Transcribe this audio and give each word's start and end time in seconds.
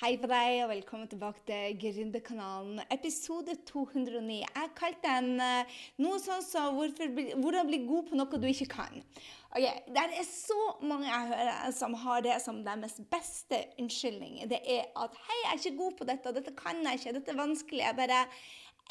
Hei 0.00 0.14
på 0.16 0.30
deg, 0.30 0.62
og 0.64 0.70
velkommen 0.70 1.08
tilbake 1.12 1.42
til 1.44 1.74
Gründerkanalen, 1.76 2.78
episode 2.88 3.52
209. 3.68 4.38
Jeg 4.46 4.70
kalte 4.78 5.10
den 5.10 5.34
uh, 5.36 5.74
noe 6.00 6.16
sånn 6.22 6.40
som 6.40 6.78
hvorfor, 6.78 7.10
'Hvordan 7.12 7.68
bli 7.68 7.82
god 7.84 8.08
på 8.08 8.16
noe 8.16 8.40
du 8.40 8.46
ikke 8.48 8.70
kan'. 8.78 9.04
Okay, 9.50 9.82
det 9.92 10.06
er 10.06 10.24
så 10.24 10.56
mange 10.80 11.04
jeg 11.04 11.28
hører 11.34 11.76
som 11.76 11.98
har 12.06 12.24
det 12.24 12.38
som 12.40 12.62
deres 12.64 12.96
beste 13.12 13.60
unnskyldning. 13.76 14.40
Det 14.48 14.62
er 14.64 14.88
at 14.96 15.20
'Hei, 15.20 15.38
jeg 15.42 15.52
er 15.52 15.60
ikke 15.60 15.82
god 15.82 15.92
på 16.00 16.08
dette, 16.14 16.34
dette 16.38 16.56
kan 16.56 16.80
jeg 16.80 17.02
ikke, 17.02 17.16
dette 17.18 17.36
er 17.36 17.42
vanskelig'. 17.44 17.84
Jeg 17.84 17.96
bare 18.00 18.24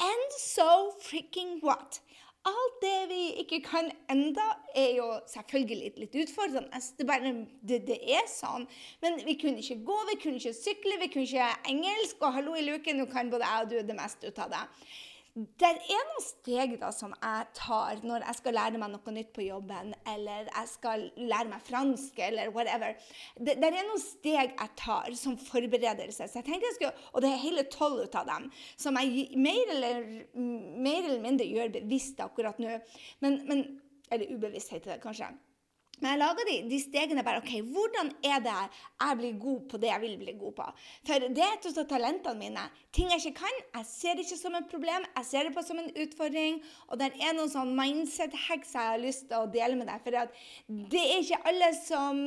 And 0.00 0.30
so 0.38 0.94
freaking 1.02 1.58
what? 1.60 2.00
Alt 2.48 2.76
det 2.80 3.00
vi 3.10 3.24
ikke 3.42 3.58
kan 3.66 3.90
enda, 4.08 4.46
er 4.72 4.94
jo 4.96 5.08
selvfølgelig 5.28 5.90
litt 6.00 6.14
utfordrende. 6.22 6.80
Det, 6.96 7.04
bare, 7.08 7.34
det, 7.60 7.82
det, 7.84 7.98
er 8.16 8.24
sånn. 8.32 8.64
Men 9.02 9.20
vi 9.26 9.34
kunne 9.42 9.60
ikke 9.60 9.82
gå, 9.84 9.98
vi 10.08 10.16
kunne 10.22 10.40
ikke 10.40 10.56
sykle, 10.56 10.96
vi 11.02 11.10
kunne 11.12 11.28
ikke 11.28 11.50
engelsk. 11.68 12.16
Og 12.24 12.38
hallo 12.38 12.56
i 12.56 12.64
luken, 12.64 12.96
nå 12.96 13.10
kan 13.12 13.28
både 13.32 13.44
jeg 13.44 13.66
og 13.66 13.72
du 13.74 13.76
det 13.90 13.98
meste 13.98 14.32
ut 14.32 14.40
av 14.40 14.54
det. 14.54 14.64
Det 15.34 15.68
er 15.68 16.06
noen 16.08 16.24
steg 16.24 16.72
da 16.80 16.88
som 16.94 17.12
jeg 17.14 17.44
tar 17.54 18.00
når 18.02 18.24
jeg 18.26 18.38
skal 18.40 18.56
lære 18.56 18.80
meg 18.82 18.90
noe 18.90 19.12
nytt 19.14 19.30
på 19.36 19.44
jobben, 19.44 19.92
eller 20.10 20.48
jeg 20.48 20.70
skal 20.72 21.04
lære 21.16 21.52
meg 21.52 21.62
fransk, 21.68 22.18
eller 22.26 22.50
whatever. 22.54 22.96
Det, 23.38 23.54
det 23.62 23.68
er 23.68 23.76
noen 23.76 24.02
steg 24.02 24.56
jeg 24.56 24.72
tar 24.80 25.14
som 25.18 25.36
forberedelse. 25.38 26.26
Så 26.26 26.40
jeg 26.40 26.48
tenkte 26.48 26.66
jeg 26.66 26.78
skulle, 26.80 27.06
Og 27.14 27.22
det 27.22 27.30
er 27.30 27.44
hele 27.44 27.66
tolv 27.70 28.02
av 28.10 28.26
dem 28.26 28.48
som 28.74 28.98
jeg 28.98 29.28
mer 29.38 29.74
eller, 29.76 30.02
mer 30.34 31.04
eller 31.04 31.22
mindre 31.22 31.46
gjør 31.46 31.76
bevisst 31.78 32.20
akkurat 32.24 32.58
nå. 32.58 32.80
Men, 33.22 33.38
men, 33.46 33.64
eller 34.10 34.34
ubevisst 34.34 34.74
heter 34.74 34.96
det 34.96 35.02
kanskje. 35.04 35.30
Men 36.00 36.14
jeg 36.14 36.20
lager 36.22 36.48
de, 36.48 36.56
de 36.70 36.78
stegene 36.80 37.24
bare 37.24 37.42
OK, 37.42 37.52
hvordan 37.72 38.10
er 38.24 38.40
det 38.44 38.56
jeg 38.56 39.18
blir 39.20 39.40
god 39.40 39.64
på 39.70 39.80
det 39.80 39.90
jeg 39.90 40.02
vil 40.04 40.16
bli 40.20 40.34
god 40.40 40.54
på? 40.56 40.68
For 41.08 41.26
det 41.26 41.44
er 41.44 41.56
et 41.56 41.68
av 41.70 41.88
talentene 41.90 42.40
mine. 42.40 42.64
Ting 42.96 43.12
jeg 43.12 43.22
ikke 43.22 43.42
kan, 43.42 43.58
jeg 43.76 43.88
ser 43.90 44.16
det 44.16 44.24
ikke 44.24 44.38
som 44.40 44.56
et 44.58 44.70
problem, 44.70 45.04
jeg 45.18 45.28
ser 45.28 45.46
det 45.46 45.54
på 45.56 45.64
som 45.66 45.80
en 45.82 45.90
utfordring. 46.04 46.60
Og 46.88 47.00
det 47.00 47.10
er 47.20 47.36
noen 47.36 47.52
sånn 47.52 47.74
mindset-hacks 47.76 48.72
jeg 48.76 48.92
har 48.92 49.02
lyst 49.02 49.28
til 49.28 49.44
å 49.44 49.50
dele 49.52 49.76
med 49.78 49.90
deg. 49.90 50.00
For 50.04 50.16
det 50.94 51.02
er 51.04 51.20
ikke 51.20 51.42
alle 51.52 51.70
som 51.78 52.22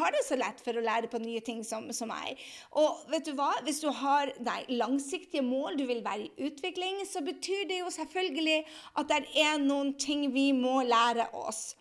har 0.00 0.16
det 0.16 0.24
så 0.26 0.38
lett 0.40 0.62
for 0.64 0.78
å 0.78 0.84
lære 0.84 1.10
på 1.12 1.22
nye 1.22 1.44
ting 1.46 1.62
som, 1.66 1.88
som 1.94 2.10
meg. 2.10 2.40
Og 2.78 3.06
vet 3.12 3.30
du 3.30 3.36
hva? 3.38 3.52
Hvis 3.66 3.82
du 3.84 3.88
har 4.02 4.34
nei, 4.42 4.60
langsiktige 4.74 5.44
mål, 5.46 5.78
du 5.78 5.86
vil 5.88 6.02
være 6.04 6.26
i 6.26 6.50
utvikling, 6.50 7.04
så 7.08 7.22
betyr 7.24 7.68
det 7.70 7.80
jo 7.84 7.94
selvfølgelig 7.94 8.60
at 8.98 9.14
det 9.14 9.22
er 9.46 9.62
noen 9.62 9.94
ting 10.00 10.26
vi 10.34 10.50
må 10.56 10.80
lære 10.86 11.30
oss. 11.38 11.72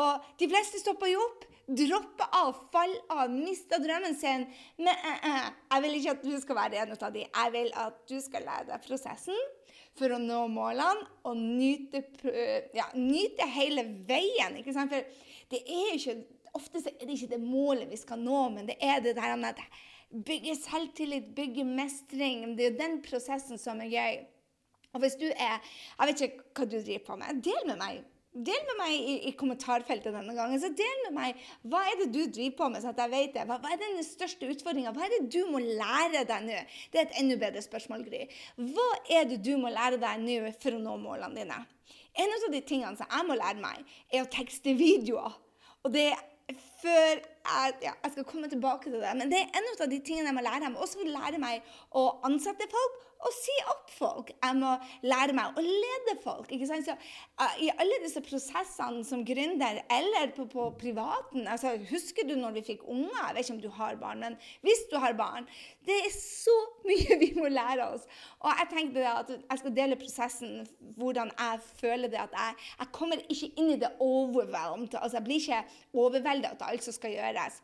Og 0.00 0.34
de 0.40 0.48
fleste 0.50 0.80
stopper 0.80 1.12
jo 1.12 1.22
opp, 1.22 1.46
dropper 1.70 2.36
av, 2.40 2.56
faller 2.72 3.14
av, 3.14 3.30
mister 3.30 3.82
drømmen 3.82 4.16
sin. 4.18 4.46
Men 4.80 4.96
uh, 5.04 5.26
uh, 5.26 5.48
jeg 5.74 5.84
vil 5.84 5.96
ikke 5.98 6.14
at 6.16 6.26
du 6.26 6.34
skal 6.42 6.58
være 6.58 6.82
en 6.82 6.94
av 6.96 7.14
de. 7.14 7.24
Jeg 7.26 7.54
vil 7.56 7.72
at 7.84 8.00
du 8.10 8.16
skal 8.24 8.46
lære 8.48 8.68
deg 8.72 8.86
prosessen 8.86 9.38
for 9.98 10.14
å 10.14 10.20
nå 10.22 10.44
målene 10.52 11.06
og 11.28 11.38
nyte, 11.38 12.02
ja, 12.76 12.86
nyte 12.96 13.46
hele 13.54 13.84
veien. 14.08 14.58
ikke 14.60 14.74
sant? 14.74 14.92
For 14.92 15.52
det 15.52 15.62
er 15.66 15.94
ikke, 15.96 16.16
ofte 16.56 16.82
er 16.86 17.04
det 17.04 17.16
ikke 17.16 17.32
det 17.34 17.40
målet 17.42 17.90
vi 17.90 17.98
skal 18.00 18.20
nå, 18.22 18.42
men 18.54 18.70
det 18.70 18.78
er 18.82 19.02
det 19.04 19.16
der 19.18 19.34
at 19.50 19.62
bygge 20.10 20.56
selvtillit, 20.58 21.34
bygge 21.36 21.66
mestring. 21.66 22.46
Det 22.56 22.66
er 22.66 22.72
jo 22.72 22.80
den 22.80 23.00
prosessen 23.04 23.60
som 23.60 23.82
er 23.82 23.92
gøy. 23.92 24.22
Og 24.90 25.04
hvis 25.04 25.14
du 25.20 25.28
er 25.30 25.60
Jeg 25.62 26.08
vet 26.08 26.22
ikke 26.26 26.46
hva 26.56 26.64
du 26.66 26.78
driver 26.80 27.04
på 27.06 27.16
med. 27.20 27.42
Del 27.46 27.66
med 27.68 27.78
meg 27.78 28.00
Del 28.30 28.60
med 28.62 28.76
meg 28.78 28.92
i, 28.94 29.14
i, 29.26 29.30
kommentarfeltet 29.34 30.14
denne 30.14 30.34
gangen. 30.36 30.60
så 30.62 30.68
del 30.78 31.00
med 31.08 31.16
meg, 31.16 31.40
Hva 31.66 31.80
er 31.82 31.96
det 31.98 32.12
du 32.14 32.20
driver 32.30 32.56
på 32.60 32.68
med? 32.70 32.82
så 32.84 32.92
at 32.92 33.00
jeg 33.02 33.10
vet 33.10 33.32
det? 33.34 33.46
Hva, 33.48 33.56
hva 33.58 33.72
er 33.74 33.80
den 33.82 34.04
største 34.06 34.46
utfordringa? 34.52 34.92
Hva 34.94 35.08
er 35.08 35.16
det 35.16 35.32
du 35.34 35.40
må 35.50 35.58
lære 35.58 36.22
deg 36.28 36.46
nå? 36.46 36.60
Det 36.92 37.00
er 37.00 37.08
et 37.08 37.18
enda 37.18 37.40
bedre 37.40 37.62
spørsmål, 37.64 38.06
Gry. 38.06 38.22
Hva 38.70 38.86
er 39.10 39.26
det 39.32 39.40
du 39.42 39.56
må 39.58 39.72
lære 39.74 39.98
deg 39.98 40.22
nå 40.22 40.38
for 40.62 40.78
å 40.78 40.82
nå 40.84 40.94
målene 41.02 41.42
dine? 41.42 41.58
En 42.22 42.36
av 42.36 42.46
de 42.54 42.62
tingene 42.62 42.94
som 43.00 43.10
jeg 43.10 43.26
må 43.26 43.38
lære 43.40 43.58
meg, 43.64 43.82
er 44.14 44.22
å 44.22 44.30
tekste 44.30 44.78
videoer. 44.78 45.34
Og 45.82 45.90
det 45.94 46.12
er 46.14 46.56
før 46.78 47.18
jeg, 47.18 47.76
ja, 47.82 47.96
jeg 47.98 48.14
skal 48.14 48.30
komme 48.30 48.50
tilbake 48.52 48.92
til 48.92 49.02
det. 49.02 49.10
Men 49.18 49.30
det 49.32 49.42
er 49.42 49.58
en 49.58 49.72
av 49.74 49.90
de 49.90 49.98
tingene 50.06 50.30
jeg 50.30 50.38
må 50.38 50.46
lære. 50.46 50.68
Jeg 50.68 50.74
må 50.76 50.86
også 50.86 51.02
lære 51.02 51.42
meg 51.42 51.66
å 51.98 52.06
ansette 52.30 52.70
folk 52.70 53.09
og 53.20 53.34
si 53.36 53.54
opp 53.68 53.90
folk. 53.92 54.30
Jeg 54.32 54.56
må 54.56 54.72
lære 55.04 55.34
meg 55.36 55.58
å 55.58 55.64
lede 55.64 56.16
folk. 56.24 56.50
ikke 56.52 56.68
sant? 56.68 56.86
Så, 56.88 56.96
uh, 57.40 57.56
I 57.60 57.68
alle 57.74 58.00
disse 58.04 58.22
prosessene 58.24 59.04
som 59.06 59.24
gründer 59.26 59.82
eller 59.92 60.32
på, 60.36 60.46
på, 60.50 60.70
privaten 60.80 61.48
altså, 61.50 61.74
Husker 61.90 62.28
du 62.28 62.36
når 62.38 62.56
vi 62.58 62.64
fikk 62.72 62.86
unger? 62.88 63.12
Jeg 63.12 63.36
vet 63.36 63.44
ikke 63.44 63.56
om 63.56 63.62
du 63.64 63.70
har 63.76 64.00
barn, 64.00 64.24
men 64.24 64.38
hvis 64.64 64.86
du 64.90 64.96
har 65.02 65.16
barn 65.18 65.48
Det 65.86 65.96
er 66.06 66.12
så 66.16 66.56
mye 66.88 67.18
vi 67.20 67.32
må 67.36 67.50
lære 67.52 67.90
oss. 67.92 68.06
Og 68.40 68.52
jeg 68.52 68.70
tenkte 68.72 69.06
at 69.10 69.32
jeg 69.36 69.62
skal 69.62 69.76
dele 69.76 70.00
prosessen, 70.00 70.60
hvordan 70.96 71.32
jeg 71.36 71.64
føler 71.80 72.08
det. 72.12 72.22
At 72.24 72.36
jeg, 72.36 72.68
jeg 72.78 72.92
kommer 72.96 73.20
ikke 73.28 73.50
inn 73.56 73.74
i 73.74 73.80
det 73.80 73.92
overwhelmed. 74.00 74.96
Altså, 74.96 75.18
jeg 75.18 75.26
blir 75.26 75.42
ikke 75.42 75.64
overveldet 75.92 76.56
av 76.56 76.70
alt 76.70 76.86
som 76.86 76.96
skal 76.96 77.14
gjøres. 77.18 77.60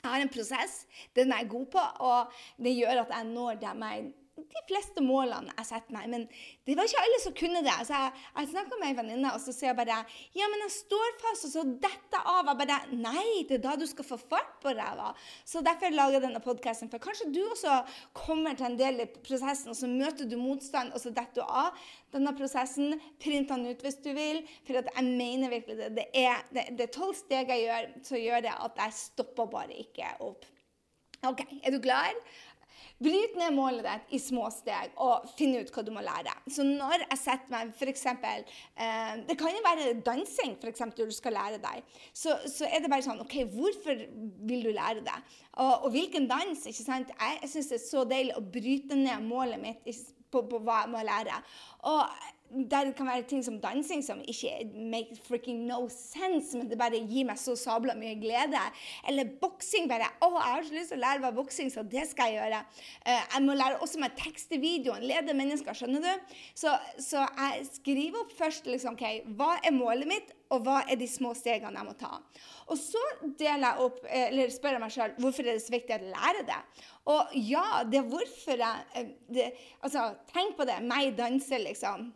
Jeg 0.00 0.08
har 0.08 0.22
en 0.24 0.32
prosess, 0.32 0.86
den 1.16 1.32
er 1.32 1.42
jeg 1.42 1.50
god 1.52 1.66
på, 1.74 1.80
og 2.00 2.36
det 2.64 2.72
gjør 2.72 3.02
at 3.02 3.10
jeg 3.12 3.26
når 3.28 3.58
dem 3.60 3.82
jeg 3.84 4.06
de 4.38 4.62
fleste 4.68 5.02
målene 5.04 5.52
jeg 5.56 5.68
setter 5.68 5.94
meg. 5.94 6.06
Men 6.12 6.26
det 6.66 6.76
var 6.78 6.88
ikke 6.88 7.02
alle 7.04 7.18
som 7.22 7.34
kunne 7.36 7.62
det. 7.64 7.76
Så 7.86 7.96
jeg, 7.96 8.12
jeg 8.36 8.50
snakka 8.52 8.78
med 8.80 8.88
ei 8.88 8.96
venninne, 8.98 9.32
og 9.34 9.42
så 9.42 9.54
sier 9.54 9.70
jeg 9.70 9.78
bare 9.80 9.98
Ja, 10.36 10.48
men 10.52 10.64
jeg 10.64 10.74
står 10.76 11.16
fast, 11.22 11.46
og 11.48 11.54
så 11.54 11.64
detter 11.84 12.20
av. 12.24 12.50
Jeg 12.50 12.60
bare 12.62 12.78
Nei, 13.00 13.26
det 13.48 13.58
er 13.58 13.64
da 13.64 13.76
du 13.78 13.86
skal 13.90 14.06
få 14.06 14.18
fart 14.20 14.58
på 14.62 14.74
ræva. 14.76 15.12
Så 15.48 15.64
derfor 15.66 15.92
lager 15.94 16.18
jeg 16.18 16.26
denne 16.26 16.42
podkasten. 16.44 16.90
For 16.92 17.02
kanskje 17.02 17.30
du 17.34 17.42
også 17.46 17.80
kommer 18.16 18.58
til 18.58 18.70
en 18.70 18.78
del 18.80 19.04
i 19.04 19.08
prosessen, 19.20 19.72
og 19.72 19.78
så 19.78 19.90
møter 19.90 20.28
du 20.30 20.38
motstand, 20.40 20.94
og 20.94 21.02
så 21.02 21.12
detter 21.14 21.42
du 21.42 21.44
av 21.46 21.90
denne 22.14 22.34
prosessen. 22.38 22.96
Print 23.22 23.50
den 23.52 23.68
ut 23.70 23.84
hvis 23.84 24.00
du 24.04 24.12
vil. 24.16 24.44
For 24.66 24.80
jeg 24.80 25.06
mener 25.08 25.52
virkelig 25.52 25.78
det. 25.80 25.90
Det 25.98 26.08
er, 26.24 26.40
det, 26.54 26.86
er 26.86 26.94
tolv 26.94 27.16
steg 27.18 27.50
jeg 27.50 27.66
gjør, 27.66 27.92
så 28.06 28.20
gjør 28.20 28.46
det 28.46 28.56
at 28.56 28.82
jeg 28.84 28.98
stopper 29.00 29.52
bare 29.52 29.82
ikke 29.84 30.14
opp. 30.24 30.46
OK, 31.28 31.42
er 31.60 31.74
du 31.74 31.82
klar? 31.84 32.16
Bryt 33.00 33.36
ned 33.40 33.54
målet 33.56 33.86
ditt 33.86 34.14
i 34.16 34.20
små 34.20 34.50
steg 34.52 34.92
og 35.00 35.24
finn 35.38 35.54
ut 35.56 35.70
hva 35.72 35.84
du 35.86 35.88
må 35.94 36.02
lære. 36.04 36.34
Så 36.52 36.66
når 36.66 37.06
jeg 37.06 37.20
setter 37.22 37.54
meg 37.54 37.70
f.eks. 37.72 38.04
Eh, 38.10 39.14
det 39.28 39.36
kan 39.40 39.54
jo 39.56 39.62
være 39.64 39.94
dansing 40.04 40.58
for 40.60 40.68
eksempel, 40.68 41.08
du 41.08 41.16
skal 41.16 41.32
lære 41.38 41.62
deg. 41.62 41.86
Så, 42.12 42.36
så, 42.44 42.68
er 42.68 42.84
det 42.84 42.92
bare 42.92 43.06
sånn 43.06 43.22
OK, 43.24 43.38
hvorfor 43.54 44.04
vil 44.50 44.66
du 44.68 44.72
lære 44.76 45.04
det? 45.06 45.16
Og, 45.56 45.86
og 45.86 45.88
hvilken 45.94 46.28
dans? 46.28 46.66
ikke 46.68 46.84
sant? 46.84 47.14
Jeg, 47.16 47.40
jeg 47.46 47.54
syns 47.54 47.72
det 47.72 47.78
er 47.80 47.86
så 47.86 48.04
deilig 48.08 48.36
å 48.36 48.44
bryte 48.44 48.98
ned 49.00 49.24
målet 49.24 49.62
mitt 49.62 49.88
på, 50.30 50.44
på 50.44 50.60
hva 50.60 50.82
jeg 50.84 50.92
må 50.92 51.00
lære. 51.06 51.40
Og 51.88 52.04
der 52.50 52.90
kan 52.96 53.06
være 53.06 53.26
ting 53.30 53.42
som 53.46 53.58
dansing 53.62 54.02
som 54.02 54.20
ikke 54.28 54.52
make 54.90 55.18
freaking 55.26 55.62
no 55.68 55.84
sense, 55.92 56.56
men 56.58 56.68
det 56.70 56.78
bare 56.80 56.98
gir 56.98 57.28
meg 57.28 57.38
så 57.38 57.54
sabla 57.58 57.94
mye 57.98 58.16
glede. 58.20 58.62
Eller 59.08 59.30
boksing. 59.40 59.88
bare, 59.90 60.10
å, 60.20 60.32
jeg 60.34 60.48
har 60.48 60.66
så 60.66 60.74
lyst 60.74 60.92
til 60.94 61.00
å 61.00 61.04
lære 61.04 61.24
meg 61.24 61.38
boksing, 61.38 61.70
så 61.72 61.84
det 61.86 62.06
skal 62.10 62.32
jeg 62.32 62.40
gjøre. 62.40 62.64
Uh, 63.06 63.14
jeg 63.14 63.44
må 63.46 63.56
lære 63.58 63.80
også 63.84 64.02
meg 64.02 64.18
tekst 64.18 64.52
i 64.56 64.60
videoen, 64.62 65.06
lede 65.06 65.36
mennesker, 65.36 65.76
skjønner 65.76 66.04
du? 66.04 66.36
Så, 66.58 66.74
så 66.98 67.24
jeg 67.24 67.66
skriver 67.70 68.24
opp 68.24 68.34
først 68.36 68.68
liksom, 68.70 68.98
ok, 68.98 69.34
hva 69.38 69.56
er 69.62 69.76
målet 69.76 70.10
mitt, 70.10 70.36
og 70.50 70.64
hva 70.66 70.80
er 70.90 70.98
de 70.98 71.06
små 71.06 71.30
stegene 71.38 71.78
jeg 71.78 71.86
må 71.86 71.92
ta. 71.98 72.16
Og 72.70 72.78
så 72.78 73.02
deler 73.38 73.68
jeg 73.68 73.84
opp, 73.86 74.00
eller 74.20 74.50
spør 74.50 74.76
jeg 74.76 74.82
meg 74.82 74.94
sjøl 74.94 75.12
hvorfor 75.22 75.46
er 75.46 75.54
det 75.54 75.62
så 75.62 75.74
viktig 75.74 75.94
å 75.96 76.08
lære 76.10 76.46
det. 76.48 76.58
Og 77.10 77.36
ja, 77.38 77.66
det 77.86 78.00
er 78.00 78.08
hvorfor 78.10 78.64
jeg 78.64 78.88
eh, 78.98 79.12
det, 79.30 79.50
Altså, 79.80 80.10
tenk 80.34 80.56
på 80.58 80.66
det. 80.68 80.80
Meg 80.84 81.14
danser, 81.18 81.62
liksom. 81.62 82.10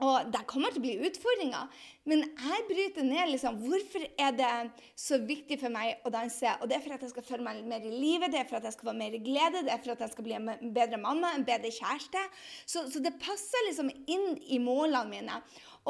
Og 0.00 0.30
det 0.32 0.40
kommer 0.50 0.72
til 0.72 0.80
å 0.80 0.84
bli 0.86 0.94
utfordringer. 1.06 1.82
Men 2.10 2.24
jeg 2.26 2.64
bryter 2.66 3.04
ned 3.06 3.28
liksom, 3.30 3.60
hvorfor 3.62 4.06
er 4.18 4.32
det 4.34 4.52
så 4.98 5.20
viktig 5.22 5.58
for 5.60 5.70
meg 5.70 6.00
å 6.02 6.10
danse. 6.10 6.56
Og 6.58 6.70
det 6.70 6.78
er 6.78 6.82
for 6.82 6.96
at 6.96 7.04
jeg 7.04 7.12
skal 7.12 7.26
føle 7.28 7.46
meg 7.46 7.60
mer 7.70 7.84
i 7.86 7.92
livet, 7.92 8.32
det 8.32 8.40
er 8.40 8.48
for 8.48 8.58
at 8.58 8.66
jeg 8.66 8.74
skal 8.74 8.90
få 8.90 8.96
mer 8.98 9.14
glede, 9.22 9.62
det 9.62 9.74
er 9.74 9.82
for 9.84 9.94
at 9.94 10.02
jeg 10.02 10.14
skal 10.14 10.26
bli 10.26 10.38
en 10.38 10.50
bedre 10.74 10.98
mamma, 11.02 11.34
en 11.36 11.46
bedre 11.46 11.70
kjæreste. 11.70 12.24
Så, 12.64 12.88
så 12.90 13.04
det 13.04 13.14
passer 13.22 13.68
liksom 13.68 13.92
inn 14.10 14.32
i 14.50 14.58
målene 14.62 15.04
mine. 15.12 15.38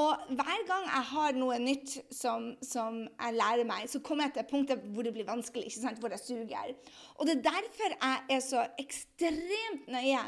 Og 0.00 0.20
hver 0.32 0.62
gang 0.64 0.86
jeg 0.88 1.04
har 1.10 1.34
noe 1.36 1.58
nytt 1.60 1.98
som, 2.16 2.46
som 2.64 3.02
jeg 3.04 3.36
lærer 3.36 3.66
meg, 3.68 3.90
så 3.92 4.00
kommer 4.00 4.24
jeg 4.24 4.38
til 4.38 4.46
punktet 4.48 4.86
hvor 4.94 5.04
det 5.04 5.12
blir 5.12 5.28
vanskelig, 5.28 5.66
ikke 5.68 5.82
sant? 5.82 6.00
hvor 6.00 6.14
jeg 6.14 6.22
suger. 6.22 6.72
Og 7.18 7.28
det 7.28 7.34
er 7.34 7.42
derfor 7.50 7.92
jeg 7.92 8.22
er 8.32 8.40
så 8.40 8.64
ekstremt 8.80 9.90
nøye 9.92 10.22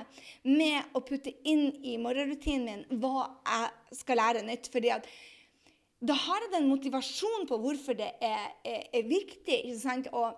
med 0.44 0.92
å 0.92 1.00
putte 1.08 1.32
inn 1.48 1.70
i 1.80 1.96
morgenrutinen 1.96 2.84
min 2.84 3.00
hva 3.00 3.30
jeg 3.48 3.98
skal 4.02 4.20
lære 4.20 4.44
nytt. 4.44 4.68
fordi 4.72 4.92
at 4.92 5.08
da 6.04 6.12
har 6.12 6.44
jeg 6.44 6.52
den 6.58 6.68
motivasjonen 6.68 7.48
på 7.48 7.56
hvorfor 7.62 7.96
det 7.96 8.10
er, 8.20 8.50
er, 8.68 8.82
er 8.92 9.08
viktig. 9.08 9.62
ikke 9.64 9.80
sant? 9.80 10.12
Og 10.12 10.36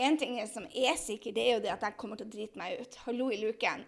en 0.00 0.16
ting 0.16 0.38
som 0.48 0.64
er 0.72 0.96
sikker, 0.96 1.36
det 1.36 1.44
er 1.44 1.58
jo 1.58 1.64
det 1.66 1.76
at 1.76 1.84
jeg 1.84 2.00
kommer 2.00 2.16
til 2.16 2.30
å 2.30 2.32
drite 2.32 2.56
meg 2.56 2.80
ut. 2.80 3.02
Hallo 3.04 3.28
i 3.28 3.42
luken 3.42 3.84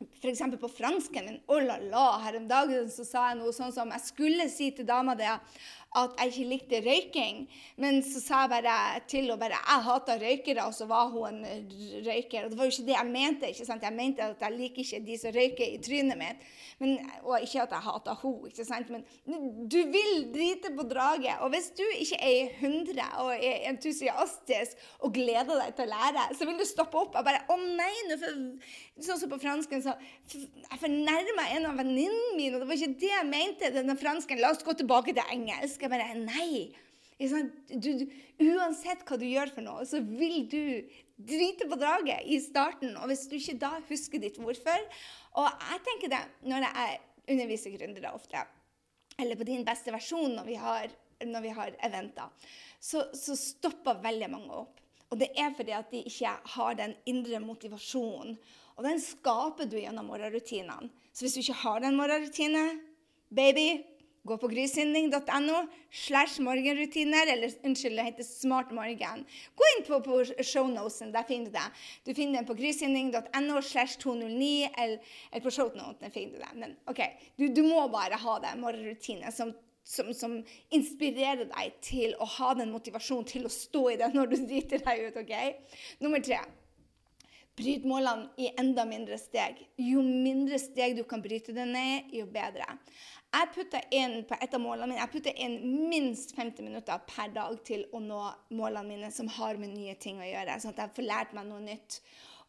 f.eks. 0.00 0.42
på 0.60 0.68
fransken 0.68 1.26
min 1.26 1.40
oh 1.46 1.60
la 1.64 1.76
la, 1.78 2.06
Her 2.24 2.38
om 2.40 2.48
dagen 2.48 2.88
så 2.92 3.04
sa 3.04 3.26
jeg 3.30 3.40
noe 3.40 3.52
sånn 3.52 3.72
som 3.74 3.92
Jeg 3.92 4.06
skulle 4.06 4.48
si 4.52 4.70
til 4.76 4.88
dama 4.88 5.16
det 5.18 5.28
at 5.98 6.14
jeg 6.20 6.30
ikke 6.30 6.48
likte 6.50 6.80
røyking. 6.84 7.38
Men 7.82 7.98
så 8.06 8.20
sa 8.22 8.42
jeg 8.44 8.52
bare 8.52 8.74
til 9.10 9.24
henne 9.24 9.38
bare 9.40 9.58
jeg 9.58 9.84
hater 9.86 10.20
røykere, 10.22 10.66
og 10.66 10.74
så 10.74 10.86
var 10.86 11.08
hun 11.10 11.40
en 11.42 11.72
røyker. 12.06 12.44
Og 12.44 12.52
det 12.52 12.58
var 12.58 12.68
jo 12.68 12.74
ikke 12.74 12.86
det 12.86 12.96
jeg 12.96 13.10
mente. 13.10 13.48
ikke 13.50 13.66
sant? 13.66 13.82
Jeg 13.82 13.96
mente 13.96 14.22
at 14.22 14.44
jeg 14.44 14.56
liker 14.56 14.84
ikke 14.84 15.02
de 15.06 15.18
som 15.18 15.34
røyker 15.34 15.66
i 15.66 15.80
trynet 15.82 16.18
mitt. 16.20 16.44
Men, 16.78 16.94
og 17.24 17.42
ikke 17.42 17.64
at 17.64 17.74
jeg 17.74 17.86
hater 17.88 18.20
henne, 18.22 18.52
ikke 18.52 18.64
sant? 18.64 18.90
men 18.90 19.02
du 19.70 19.78
vil 19.96 20.14
drite 20.34 20.70
på 20.76 20.86
draget. 20.88 21.42
Og 21.44 21.50
hvis 21.54 21.70
du 21.78 21.84
ikke 21.98 22.20
er 22.22 22.36
i 22.36 22.46
hundre 22.60 23.08
og 23.24 23.32
er 23.34 23.66
entusiastisk 23.72 24.86
og 25.00 25.12
gleder 25.14 25.58
deg 25.64 25.74
til 25.74 25.88
å 25.88 25.90
lære, 25.90 26.28
så 26.38 26.46
vil 26.46 26.60
du 26.60 26.66
stoppe 26.68 27.00
opp 27.00 27.18
og 27.18 27.26
bare 27.26 27.42
Å 27.50 27.56
nei, 27.58 27.92
nå 28.06 28.16
Sånn 29.00 29.16
som 29.16 29.30
på 29.32 29.38
fransken, 29.40 29.80
så 29.82 29.94
Jeg 30.30 30.78
fornærma 30.80 31.46
en 31.56 31.68
av 31.70 31.78
venninnene 31.80 32.36
mine, 32.36 32.56
og 32.56 32.62
det 32.62 32.68
var 32.68 32.78
ikke 32.78 33.00
det 33.00 33.10
jeg 33.10 33.28
mente. 33.28 33.72
denne 33.74 33.96
fransken, 33.98 34.40
La 34.40 34.52
oss 34.52 34.64
gå 34.64 34.74
tilbake 34.76 35.14
til 35.16 35.32
engelsk. 35.32 35.79
Jeg 35.86 35.92
bare 35.92 36.14
Nei. 36.18 36.70
Du, 37.20 37.84
du, 37.84 38.06
uansett 38.54 39.02
hva 39.04 39.18
du 39.20 39.26
gjør 39.28 39.50
for 39.52 39.64
noe, 39.64 39.84
så 39.84 40.00
vil 40.00 40.46
du 40.48 40.62
drite 41.20 41.66
på 41.68 41.76
draget 41.76 42.24
i 42.24 42.38
starten. 42.40 42.94
Og 42.96 43.10
hvis 43.10 43.26
du 43.28 43.36
ikke 43.36 43.58
da 43.60 43.74
husker 43.90 44.22
ditt 44.22 44.40
hvorfor 44.40 44.86
Og 45.36 45.46
jeg 45.46 45.82
tenker 45.86 46.12
det 46.14 46.22
når 46.48 46.64
jeg 46.64 46.96
underviser 47.30 47.76
gründere 47.76 48.14
ofte, 48.16 48.40
eller 49.20 49.36
på 49.36 49.46
din 49.46 49.66
beste 49.66 49.92
versjon 49.92 50.32
når 50.34 50.48
vi 50.48 50.56
har, 50.58 50.88
når 51.28 51.44
vi 51.44 51.52
har 51.54 51.76
eventer, 51.86 52.32
så, 52.80 53.04
så 53.14 53.36
stopper 53.36 54.00
veldig 54.02 54.30
mange 54.32 54.62
opp. 54.64 54.80
Og 55.10 55.20
det 55.20 55.28
er 55.38 55.52
fordi 55.54 55.74
at 55.76 55.92
de 55.92 56.02
ikke 56.06 56.32
har 56.54 56.76
den 56.78 56.94
indre 57.10 57.40
motivasjonen. 57.42 58.38
Og 58.78 58.86
den 58.86 59.00
skaper 59.02 59.68
du 59.68 59.76
gjennom 59.76 60.08
morgenrutinene. 60.08 60.88
Så 61.12 61.26
hvis 61.26 61.36
du 61.36 61.42
ikke 61.42 61.60
har 61.66 61.82
den 61.82 61.98
morgenrutinen, 61.98 62.78
baby, 63.28 63.82
Gå 64.22 64.36
på 64.36 64.48
grysynding.no 64.48 65.60
slash 65.90 66.42
morgenrutiner, 66.44 67.32
eller 67.32 67.52
unnskyld, 67.64 67.96
det 67.96 68.04
heter 68.04 68.26
Smart 68.26 68.72
morgen. 68.76 69.24
Gå 69.56 69.68
inn 69.70 69.86
på, 69.86 70.00
på 70.04 70.18
shownoten, 70.44 71.12
der 71.14 71.24
finner 71.28 71.48
du 71.48 71.56
det. 71.56 71.64
Du 72.04 72.12
finner 72.14 72.40
den 72.40 72.48
på 72.50 72.56
grysynding.no 72.58 73.62
slash 73.62 73.96
209, 74.02 74.68
eller, 74.76 74.98
eller, 75.32 75.44
på 75.44 75.54
shownoten 75.56 76.12
finner 76.12 76.36
du 76.36 76.44
det. 76.44 76.52
Men 76.54 76.76
OK, 76.92 77.00
du, 77.40 77.48
du 77.48 77.62
må 77.64 77.86
bare 77.88 78.20
ha 78.20 78.38
den 78.44 78.60
morgenrutinen 78.60 79.32
som, 79.32 79.54
som, 79.88 80.12
som, 80.12 80.36
inspirerer 80.68 81.48
deg 81.48 81.80
til 81.80 82.12
å 82.20 82.28
ha 82.36 82.52
den 82.60 82.74
motivasjonen 82.76 83.28
til 83.28 83.48
å 83.48 83.52
stå 83.52 83.86
i 83.94 84.00
det 84.02 84.12
når 84.12 84.34
du 84.34 84.40
driter 84.44 84.84
deg 84.84 85.06
ut. 85.08 85.22
ok? 85.24 85.36
Nummer 86.04 86.20
tre. 86.20 86.42
Bryt 87.60 87.84
målene 87.88 88.28
i 88.40 88.52
enda 88.60 88.84
mindre 88.88 89.16
steg. 89.20 89.58
Jo 89.80 90.04
mindre 90.04 90.60
steg 90.60 90.94
du 90.96 91.02
kan 91.08 91.24
bryte 91.24 91.52
det 91.56 91.66
ned, 91.68 92.12
jo 92.14 92.28
bedre. 92.30 92.68
Jeg 93.30 93.50
putter 93.54 93.84
inn 93.94 94.24
på 94.26 94.34
et 94.42 94.54
av 94.56 94.62
målene 94.62 94.88
mine, 94.90 94.98
jeg 94.98 95.12
putter 95.12 95.36
inn 95.38 95.86
minst 95.90 96.32
50 96.34 96.66
minutter 96.66 96.98
per 97.06 97.30
dag 97.34 97.60
til 97.66 97.84
å 97.94 98.00
nå 98.02 98.18
målene 98.58 98.88
mine 98.88 99.10
som 99.14 99.30
har 99.36 99.60
med 99.60 99.70
nye 99.76 99.94
ting 100.02 100.18
å 100.18 100.26
gjøre, 100.26 100.58
sånn 100.58 100.74
at 100.74 100.82
jeg 100.82 100.96
får 100.96 101.06
lært 101.06 101.36
meg 101.36 101.46
noe 101.46 101.62
nytt. 101.62 102.00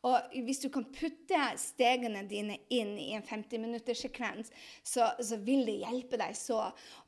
Og 0.09 0.33
hvis 0.47 0.63
du 0.63 0.71
kan 0.73 0.87
putte 0.89 1.41
stegene 1.61 2.23
dine 2.25 2.57
inn 2.73 2.95
i 2.97 3.11
en 3.13 3.25
50-minutterssekvens, 3.27 4.49
så, 4.81 5.11
så 5.21 5.37
vil 5.45 5.67
det 5.67 5.83
hjelpe 5.83 6.17
deg 6.17 6.33
så. 6.37 6.63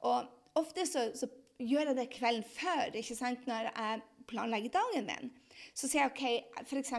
Og 0.06 0.60
ofte 0.62 0.86
så, 0.86 1.08
så 1.18 1.30
gjør 1.58 1.90
jeg 1.90 1.98
det 1.98 2.12
kvelden 2.14 2.46
før, 2.46 2.94
ikke 2.94 3.18
sant, 3.18 3.50
når 3.50 3.72
jeg 3.72 4.04
planlegger 4.30 4.78
dagen 4.78 5.10
min. 5.10 5.34
Så 5.74 5.88
sier 5.88 6.04
jeg 6.04 6.12
OK, 6.12 6.66
f.eks. 6.68 6.94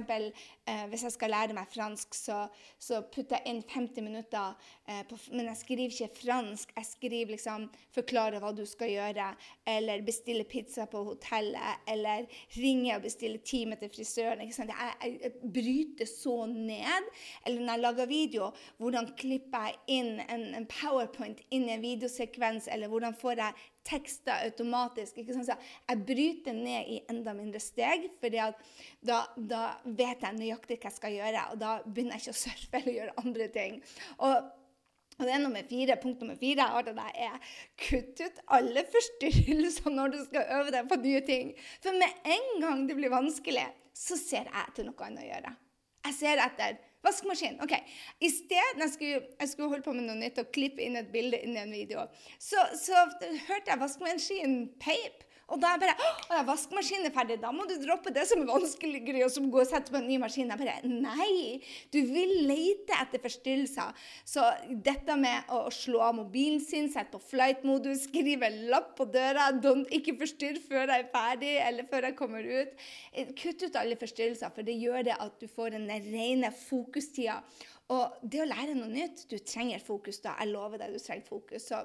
Eh, 0.65 0.85
hvis 0.89 1.05
jeg 1.05 1.13
skal 1.13 1.33
lære 1.35 1.57
meg 1.57 1.69
fransk, 1.69 2.15
så, 2.17 2.45
så 2.81 3.03
putter 3.13 3.37
jeg 3.37 3.53
inn 3.53 3.63
50 3.69 4.07
minutter. 4.07 4.55
Eh, 4.89 5.03
på, 5.09 5.19
men 5.33 5.51
jeg 5.51 5.61
skriver 5.61 5.93
ikke 5.93 6.21
fransk. 6.23 6.73
Jeg 6.77 6.89
skriver 6.89 7.35
liksom 7.35 7.67
'forklare 7.95 8.41
hva 8.41 8.53
du 8.57 8.65
skal 8.67 8.95
gjøre', 8.95 9.29
eller 9.67 10.03
'bestille 10.03 10.45
pizza 10.45 10.87
på 10.87 11.05
hotellet', 11.11 11.85
eller 11.89 12.25
'ringe 12.57 12.97
og 12.97 13.03
bestille 13.03 13.39
time 13.39 13.77
til 13.77 13.93
frisøren'. 13.93 14.43
Ikke 14.43 14.57
sant? 14.57 14.71
Jeg, 14.71 14.95
jeg, 15.03 15.21
jeg, 15.23 15.33
bryter 15.55 16.07
så 16.07 16.47
ned. 16.47 17.11
Eller 17.47 17.61
når 17.61 17.73
jeg 17.73 17.81
lager 17.81 18.07
video, 18.07 18.51
hvordan 18.79 19.13
klipper 19.17 19.69
jeg 19.69 19.77
inn 19.87 20.21
en, 20.29 20.55
en 20.55 20.67
powerpoint 20.67 21.41
inn 21.51 21.69
i 21.69 21.77
en 21.77 21.83
videosekvens, 21.83 22.69
eller 22.73 22.89
hvordan 22.89 23.15
får 23.15 23.41
jeg 23.43 23.53
tekster 23.85 24.47
automatisk. 24.49 25.19
ikke 25.19 25.37
sant? 25.37 25.49
Så 25.49 25.57
jeg 25.89 26.03
bryter 26.09 26.57
ned 26.57 26.91
i 26.91 26.99
enda 27.13 27.35
mindre 27.37 27.61
steg, 27.63 28.09
for 28.21 28.35
da, 28.35 29.21
da, 29.37 29.63
vet 29.85 30.25
jeg 30.25 30.39
nøyaktig 30.41 30.79
hva 30.81 30.91
jeg 30.91 30.99
skal 30.99 31.17
gjøre. 31.17 31.47
Og 31.53 31.63
da 31.63 31.79
begynner 31.87 32.19
jeg 32.19 32.27
ikke 32.27 32.37
å 32.37 32.43
surfe 32.43 32.81
eller 32.81 32.99
gjøre 32.99 33.17
andre 33.25 33.49
ting. 33.55 33.81
Og, 34.19 34.53
og 35.15 35.23
det 35.23 35.35
er 35.37 35.43
nummer 35.45 35.67
fire, 35.71 35.99
Punkt 36.03 36.25
nummer 36.25 36.39
fire 36.41 36.69
har 36.75 36.87
til 36.87 36.97
deg 36.99 37.21
er 37.29 37.53
kutt 37.87 38.25
ut 38.25 38.41
alle 38.59 38.87
forstyrrelser 38.91 39.95
når 39.95 40.15
du 40.15 40.21
skal 40.27 40.57
øve 40.61 40.75
deg 40.75 40.91
på 40.91 41.01
nye 41.05 41.25
ting. 41.29 41.53
For 41.85 42.01
med 42.01 42.33
en 42.37 42.51
gang 42.65 42.89
det 42.89 42.99
blir 42.99 43.15
vanskelig, 43.15 43.69
så 43.95 44.19
ser 44.19 44.49
jeg 44.49 44.65
etter 44.65 44.89
noe 44.89 45.07
annet 45.07 45.23
å 45.23 45.29
gjøre. 45.29 45.55
Jeg 46.05 46.17
ser 46.19 46.43
etter 46.45 46.81
Vaskemaskin. 47.05 47.59
ok. 47.63 47.73
I 48.21 48.31
stedet 48.33 48.81
jeg 48.81 48.91
skulle, 48.93 49.21
jeg 49.41 49.49
skulle 49.49 49.69
holde 49.69 49.85
på 49.85 49.93
med 49.93 50.07
noe 50.09 50.17
nytt 50.21 50.41
og 50.41 50.51
klippe 50.57 50.85
inn 50.85 50.97
et 50.97 51.13
bilde 51.13 51.41
inn 51.45 51.57
i 51.57 51.63
en 51.65 51.75
video, 51.75 52.07
så, 52.41 52.61
så 52.81 53.05
hørte 53.49 53.73
jeg 53.73 53.81
vaskemaskinen 53.81 54.69
peip. 54.81 55.24
Og 55.53 55.61
da 55.61 55.75
er 55.75 55.77
jeg 55.77 55.83
bare 55.85 56.13
Å, 56.25 56.43
vaskemaskinen 56.49 57.09
er 57.09 57.15
ferdig. 57.15 57.37
Da 57.43 57.51
må 57.53 57.67
du 57.69 57.75
droppe 57.83 58.13
det 58.15 58.25
som 58.29 58.41
er 58.41 58.49
vanskeligere, 58.49 59.27
og 59.27 59.33
som 59.35 59.51
går 59.53 59.65
og 59.65 59.71
setter 59.71 59.93
på 59.93 60.01
en 60.01 60.09
ny 60.09 60.17
maskin. 60.23 60.51
Jeg 60.51 60.61
bare 60.61 60.77
Nei! 60.89 61.61
Du 61.93 62.01
vil 62.09 62.33
lete 62.49 62.97
etter 62.97 63.23
forstyrrelser. 63.23 64.07
Så 64.29 64.45
dette 64.87 65.17
med 65.21 65.53
å 65.53 65.67
slå 65.75 66.01
av 66.07 66.17
mobilen 66.19 66.63
sin, 66.65 66.89
sette 66.93 67.13
på 67.13 67.23
flight-modus, 67.29 68.07
skrive 68.09 68.51
lapp 68.73 68.95
på 68.99 69.09
døra, 69.13 69.51
ikke 69.95 70.17
forstyrr 70.23 70.61
før 70.65 70.89
jeg 70.89 71.05
er 71.05 71.13
ferdig, 71.13 71.55
eller 71.67 71.89
før 71.91 72.09
jeg 72.09 72.19
kommer 72.19 72.49
ut. 72.49 72.89
Kutt 73.41 73.67
ut 73.67 73.79
alle 73.81 74.01
forstyrrelser, 74.01 74.55
for 74.55 74.67
det 74.67 74.79
gjør 74.81 75.07
det 75.11 75.19
at 75.21 75.39
du 75.41 75.49
får 75.51 75.77
den 75.77 75.89
rene 76.09 76.51
fokustida. 76.57 77.43
Og 77.93 78.17
det 78.23 78.41
å 78.41 78.49
lære 78.49 78.79
noe 78.79 78.89
nytt, 78.89 79.27
du 79.29 79.37
trenger 79.45 79.83
fokus 79.85 80.23
da. 80.25 80.39
Jeg 80.41 80.55
lover 80.55 80.81
deg, 80.81 80.95
du 80.95 81.03
trenger 81.03 81.27
fokus. 81.29 81.69
Så 81.69 81.83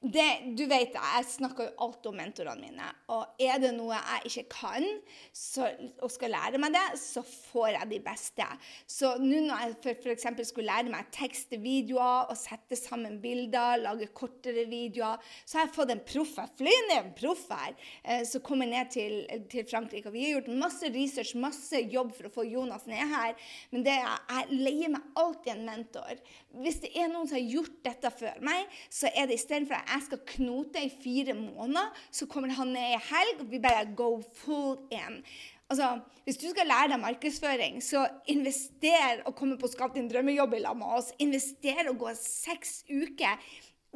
det, 0.00 0.28
du 0.54 0.64
vet, 0.70 0.94
Jeg 0.94 1.24
snakker 1.26 1.68
jo 1.68 1.86
alt 1.86 2.06
om 2.06 2.16
mentorene 2.16 2.62
mine. 2.62 2.86
Og 3.14 3.40
er 3.42 3.58
det 3.62 3.72
noe 3.74 3.96
jeg 3.96 4.30
ikke 4.30 4.44
kan 4.54 4.86
så, 5.34 5.66
og 6.02 6.10
skal 6.12 6.32
lære 6.36 6.60
meg 6.62 6.74
det, 6.74 6.84
så 7.00 7.24
får 7.26 7.72
jeg 7.74 7.90
de 7.92 8.00
beste. 8.04 8.46
Så 8.86 9.14
nå 9.18 9.42
når 9.48 9.64
jeg 9.64 9.96
f.eks. 10.04 10.28
skulle 10.50 10.68
lære 10.70 10.92
meg 10.92 11.10
tekste 11.14 11.58
videoer 11.62 12.30
og 12.30 12.38
sette 12.38 12.78
sammen 12.78 13.18
bilder, 13.22 13.82
lage 13.82 14.10
kortere 14.14 14.68
videoer, 14.70 15.18
så 15.44 15.58
har 15.58 15.66
jeg 15.66 15.74
fått 15.76 15.94
en 15.94 16.04
proff. 16.06 16.36
Jeg 16.38 16.54
fløy 16.62 16.78
ned 16.88 16.96
en 17.00 17.12
proff 17.18 17.44
her 17.50 17.74
eh, 18.04 18.22
som 18.28 18.44
kommer 18.44 18.70
ned 18.70 18.92
til, 18.94 19.20
til, 19.50 19.66
Frankrike. 19.68 20.08
Og 20.08 20.14
vi 20.14 20.28
har 20.28 20.38
gjort 20.38 20.52
masse 20.62 20.92
research, 20.94 21.34
masse 21.38 21.82
jobb 21.90 22.14
for 22.16 22.30
å 22.30 22.34
få 22.38 22.46
Jonas 22.48 22.86
ned 22.90 23.02
her. 23.12 23.34
Men 23.74 23.86
det, 23.86 23.98
jeg 23.98 24.62
leier 24.62 24.94
meg 24.94 25.18
alltid 25.18 25.56
en 25.56 25.66
mentor. 25.66 26.22
Hvis 26.62 26.80
det 26.84 26.94
er 26.94 27.10
noen 27.10 27.26
som 27.28 27.38
har 27.38 27.50
gjort 27.56 27.82
dette 27.84 28.14
før 28.14 28.38
meg, 28.46 28.78
så 28.92 29.10
er 29.10 29.17
det 29.26 29.40
istedenfor 29.40 29.74
at 29.74 29.90
jeg 29.94 30.06
skal 30.06 30.24
knote 30.36 30.82
i 30.84 30.90
fire 31.02 31.34
måneder, 31.34 31.90
så 32.14 32.28
kommer 32.30 32.54
han 32.54 32.74
ned 32.76 32.94
i 32.94 33.04
helg, 33.10 33.40
og 33.40 33.50
vi 33.50 33.62
bare 33.62 33.88
go 33.96 34.20
full 34.38 34.76
in. 34.94 35.22
Altså, 35.68 36.00
Hvis 36.24 36.36
du 36.36 36.48
skal 36.50 36.68
lære 36.68 36.92
deg 36.92 37.00
markedsføring, 37.00 37.82
så 37.84 38.06
invester 38.28 39.22
og 39.26 39.34
komme 39.36 39.58
på 39.60 39.68
Skap 39.68 39.94
din 39.94 40.08
drømmejobb 40.08 40.54
i 40.54 40.62
lag 40.64 40.76
med 40.76 40.86
oss. 40.96 41.10
Invester 41.18 41.90
og 41.90 41.98
gå 41.98 42.12
seks 42.20 42.84
uker 42.88 43.36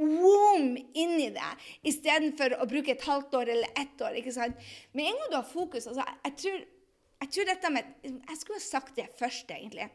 Woom, 0.01 0.73
inn 0.97 1.19
i 1.21 1.29
det, 1.35 1.49
istedenfor 1.85 2.55
å 2.57 2.67
bruke 2.69 2.95
et 2.95 3.03
halvt 3.05 3.35
år 3.37 3.51
eller 3.53 3.75
ett 3.77 4.01
år. 4.01 4.17
ikke 4.17 4.33
sant? 4.33 4.57
Med 4.97 5.11
en 5.11 5.19
gang 5.21 5.33
du 5.33 5.37
har 5.37 5.49
fokus 5.49 5.87
altså, 5.87 6.07
jeg, 6.25 6.37
tror, 6.41 6.63
jeg 7.21 7.33
tror 7.35 7.51
dette 7.51 7.73
med 7.75 7.91
Jeg 8.09 8.39
skulle 8.41 8.61
ha 8.61 8.65
sagt 8.65 8.97
det 8.97 9.11
først, 9.19 9.53
egentlig. 9.53 9.91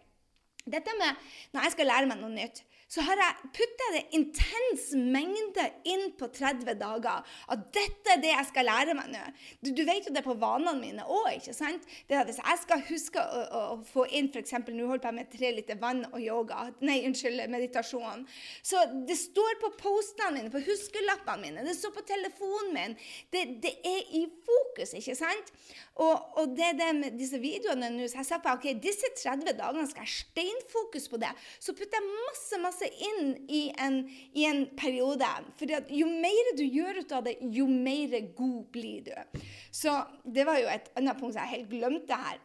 Dette 0.66 0.94
med 1.00 1.26
Når 1.54 1.66
jeg 1.66 1.76
skal 1.78 1.90
lære 1.90 2.12
meg 2.12 2.22
noe 2.22 2.34
nytt, 2.36 2.62
så 2.88 3.04
har 3.04 3.20
jeg 3.20 3.50
putta 3.58 3.88
det 3.92 4.04
intens 4.16 4.86
mengde 4.96 5.66
inn 5.92 6.06
på 6.16 6.30
30 6.32 6.78
dager. 6.80 7.26
At 7.52 7.66
dette 7.76 8.14
er 8.14 8.22
det 8.24 8.32
jeg 8.32 8.48
skal 8.48 8.68
lære 8.70 8.96
meg 8.96 9.10
nå. 9.12 9.24
Du, 9.60 9.74
du 9.76 9.84
vet 9.88 10.08
jo 10.08 10.14
det 10.16 10.24
på 10.24 10.38
vanene 10.40 10.80
mine 10.80 11.04
òg, 11.04 11.34
ikke 11.36 11.56
sant? 11.56 11.84
Hvis 12.08 12.40
jeg 12.40 12.62
skal 12.62 12.86
huske 12.88 13.20
å, 13.24 13.42
å, 13.60 13.64
få 13.88 14.08
inn 14.16 14.30
f.eks. 14.32 14.56
Nå 14.72 14.88
holder 14.88 15.10
jeg 15.10 15.18
med 15.18 15.32
tre 15.34 15.52
liter 15.58 15.80
vann 15.82 16.06
og 16.14 16.20
yoga. 16.24 16.70
Nei, 16.88 17.02
unnskyld, 17.10 17.44
meditasjon. 17.52 18.24
Så 18.64 18.86
det 19.10 19.20
står 19.20 19.60
på 19.66 19.74
postene 19.82 20.38
mine, 20.38 20.54
på 20.54 20.64
huskelappene 20.64 21.44
mine, 21.44 21.68
det 21.68 21.76
står 21.76 21.92
på 21.98 22.06
telefonen 22.08 22.72
min. 22.76 22.96
Det, 23.34 23.44
det 23.64 23.74
er 23.84 24.16
i 24.16 24.24
fokus, 24.48 24.96
ikke 24.96 25.18
sant? 25.20 25.52
Og, 25.98 26.16
og 26.40 26.56
det 26.56 26.76
det 26.78 26.90
med 26.96 27.20
disse 27.20 27.40
videoene 27.42 27.90
nå. 27.92 28.08
Så 28.08 28.22
jeg 28.22 28.30
sa 28.30 28.40
på 28.44 28.56
ok, 28.56 28.70
disse 28.82 29.12
30 29.18 29.58
dagene 29.60 29.88
skal 29.90 30.06
jeg 30.06 30.16
steinfokus 30.22 31.08
på 31.12 31.20
det. 31.22 31.34
Så 31.60 31.76
putter 31.76 32.00
jeg 32.00 32.16
masse, 32.16 32.60
masse 32.64 32.77
seg 32.80 33.04
inn 33.10 33.32
i 33.50 33.62
en, 33.84 34.02
i 34.38 34.48
en 34.50 34.64
periode. 34.78 35.30
For 35.60 35.94
jo 35.94 36.10
mer 36.10 36.52
du 36.58 36.66
gjør 36.66 37.02
ut 37.04 37.16
av 37.18 37.28
det, 37.28 37.38
jo 37.54 37.68
mer 37.70 38.18
god 38.38 38.60
blir 38.74 39.08
du. 39.10 39.42
Så 39.72 39.94
det 40.24 40.48
var 40.48 40.62
jo 40.62 40.70
et 40.72 40.92
annet 40.98 41.20
punkt 41.20 41.36
som 41.36 41.44
jeg 41.44 41.56
helt 41.56 41.74
glemte 41.74 42.22
her. 42.26 42.44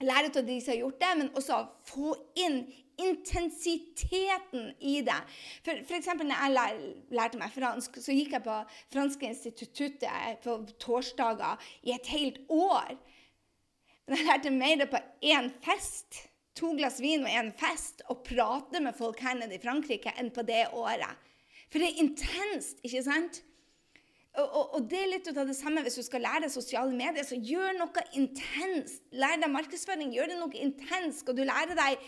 lære 0.00 0.30
av 0.36 0.46
de 0.46 0.60
som 0.60 0.72
har 0.72 0.80
gjort 0.80 1.00
det, 1.00 1.12
men 1.18 1.34
også 1.38 1.60
få 1.86 2.14
inn 2.42 2.64
intensiteten 2.98 4.74
i 4.80 5.00
det. 5.06 5.20
For, 5.64 5.80
for 5.86 5.96
eksempel 5.98 6.28
når 6.28 6.44
jeg 6.44 6.92
lærte 7.14 7.40
meg 7.40 7.54
fransk, 7.54 7.98
så 8.02 8.14
gikk 8.14 8.36
jeg 8.36 8.44
på 8.44 8.58
Franske 8.94 9.30
instituttet 9.30 10.44
på 10.44 10.58
torsdager 10.82 11.62
i 11.82 11.94
et 11.94 12.12
helt 12.14 12.40
år. 12.48 12.94
Men 14.06 14.20
jeg 14.20 14.28
lærte 14.28 14.54
mer 14.54 14.86
på 14.90 15.00
én 15.24 15.50
fest, 15.64 16.24
to 16.58 16.74
glass 16.78 17.00
vin 17.02 17.26
og 17.26 17.32
en 17.32 17.50
fest, 17.58 18.04
og 18.10 18.22
prate 18.26 18.82
med 18.82 18.96
folk 18.98 19.20
her 19.24 19.38
nede 19.38 19.56
i 19.56 19.62
Frankrike 19.62 20.14
enn 20.20 20.30
på 20.34 20.44
det 20.46 20.66
året. 20.72 21.18
For 21.72 21.82
det 21.82 21.90
er 21.90 22.04
intenst, 22.04 22.82
ikke 22.86 23.02
sant? 23.02 23.42
Og, 24.34 24.46
og, 24.48 24.62
og, 24.74 24.86
det 24.90 24.98
er 24.98 25.10
litt 25.12 25.28
av 25.30 25.46
det 25.46 25.54
samme 25.54 25.82
hvis 25.84 26.00
du 26.00 26.02
skal 26.02 26.24
lære 26.26 26.42
deg 26.44 26.50
sosiale 26.50 26.90
medier. 26.94 27.22
så 27.26 27.38
Gjør 27.38 27.76
noe 27.78 28.02
intenst. 28.18 29.04
Lær 29.14 29.38
deg 29.38 29.52
markedsføring. 29.52 30.10
Gjør 30.14 30.32
det 30.32 30.38
noe 30.40 30.58
intenst. 30.58 31.22
Skal 31.22 31.36
du 31.38 31.44
lære 31.46 31.76
deg, 31.78 32.02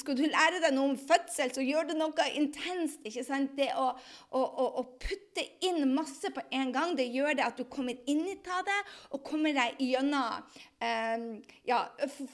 skal 0.00 0.16
du 0.18 0.24
lære 0.26 0.60
deg 0.62 0.74
noe 0.74 0.92
om 0.92 0.98
fødsel, 0.98 1.52
så 1.54 1.64
gjør 1.64 1.90
det 1.90 1.98
noe 1.98 2.28
intenst. 2.34 3.00
ikke 3.06 3.24
sant? 3.26 3.54
Det 3.58 3.70
å, 3.78 3.90
å, 4.34 4.42
å, 4.80 4.84
putte 5.00 5.44
inn 5.66 5.84
masse 5.94 6.30
på 6.34 6.42
en 6.54 6.72
gang, 6.74 6.94
det 6.98 7.10
gjør 7.14 7.38
det 7.38 7.46
at 7.46 7.58
du 7.58 7.64
kommer 7.70 7.98
inn 8.10 8.24
i 8.26 8.38
det 8.44 8.80
og 9.10 9.22
kommer 9.26 9.54
deg 9.56 9.80
gjennom 9.82 10.44
Um, 10.84 11.42
ja, 11.64 11.78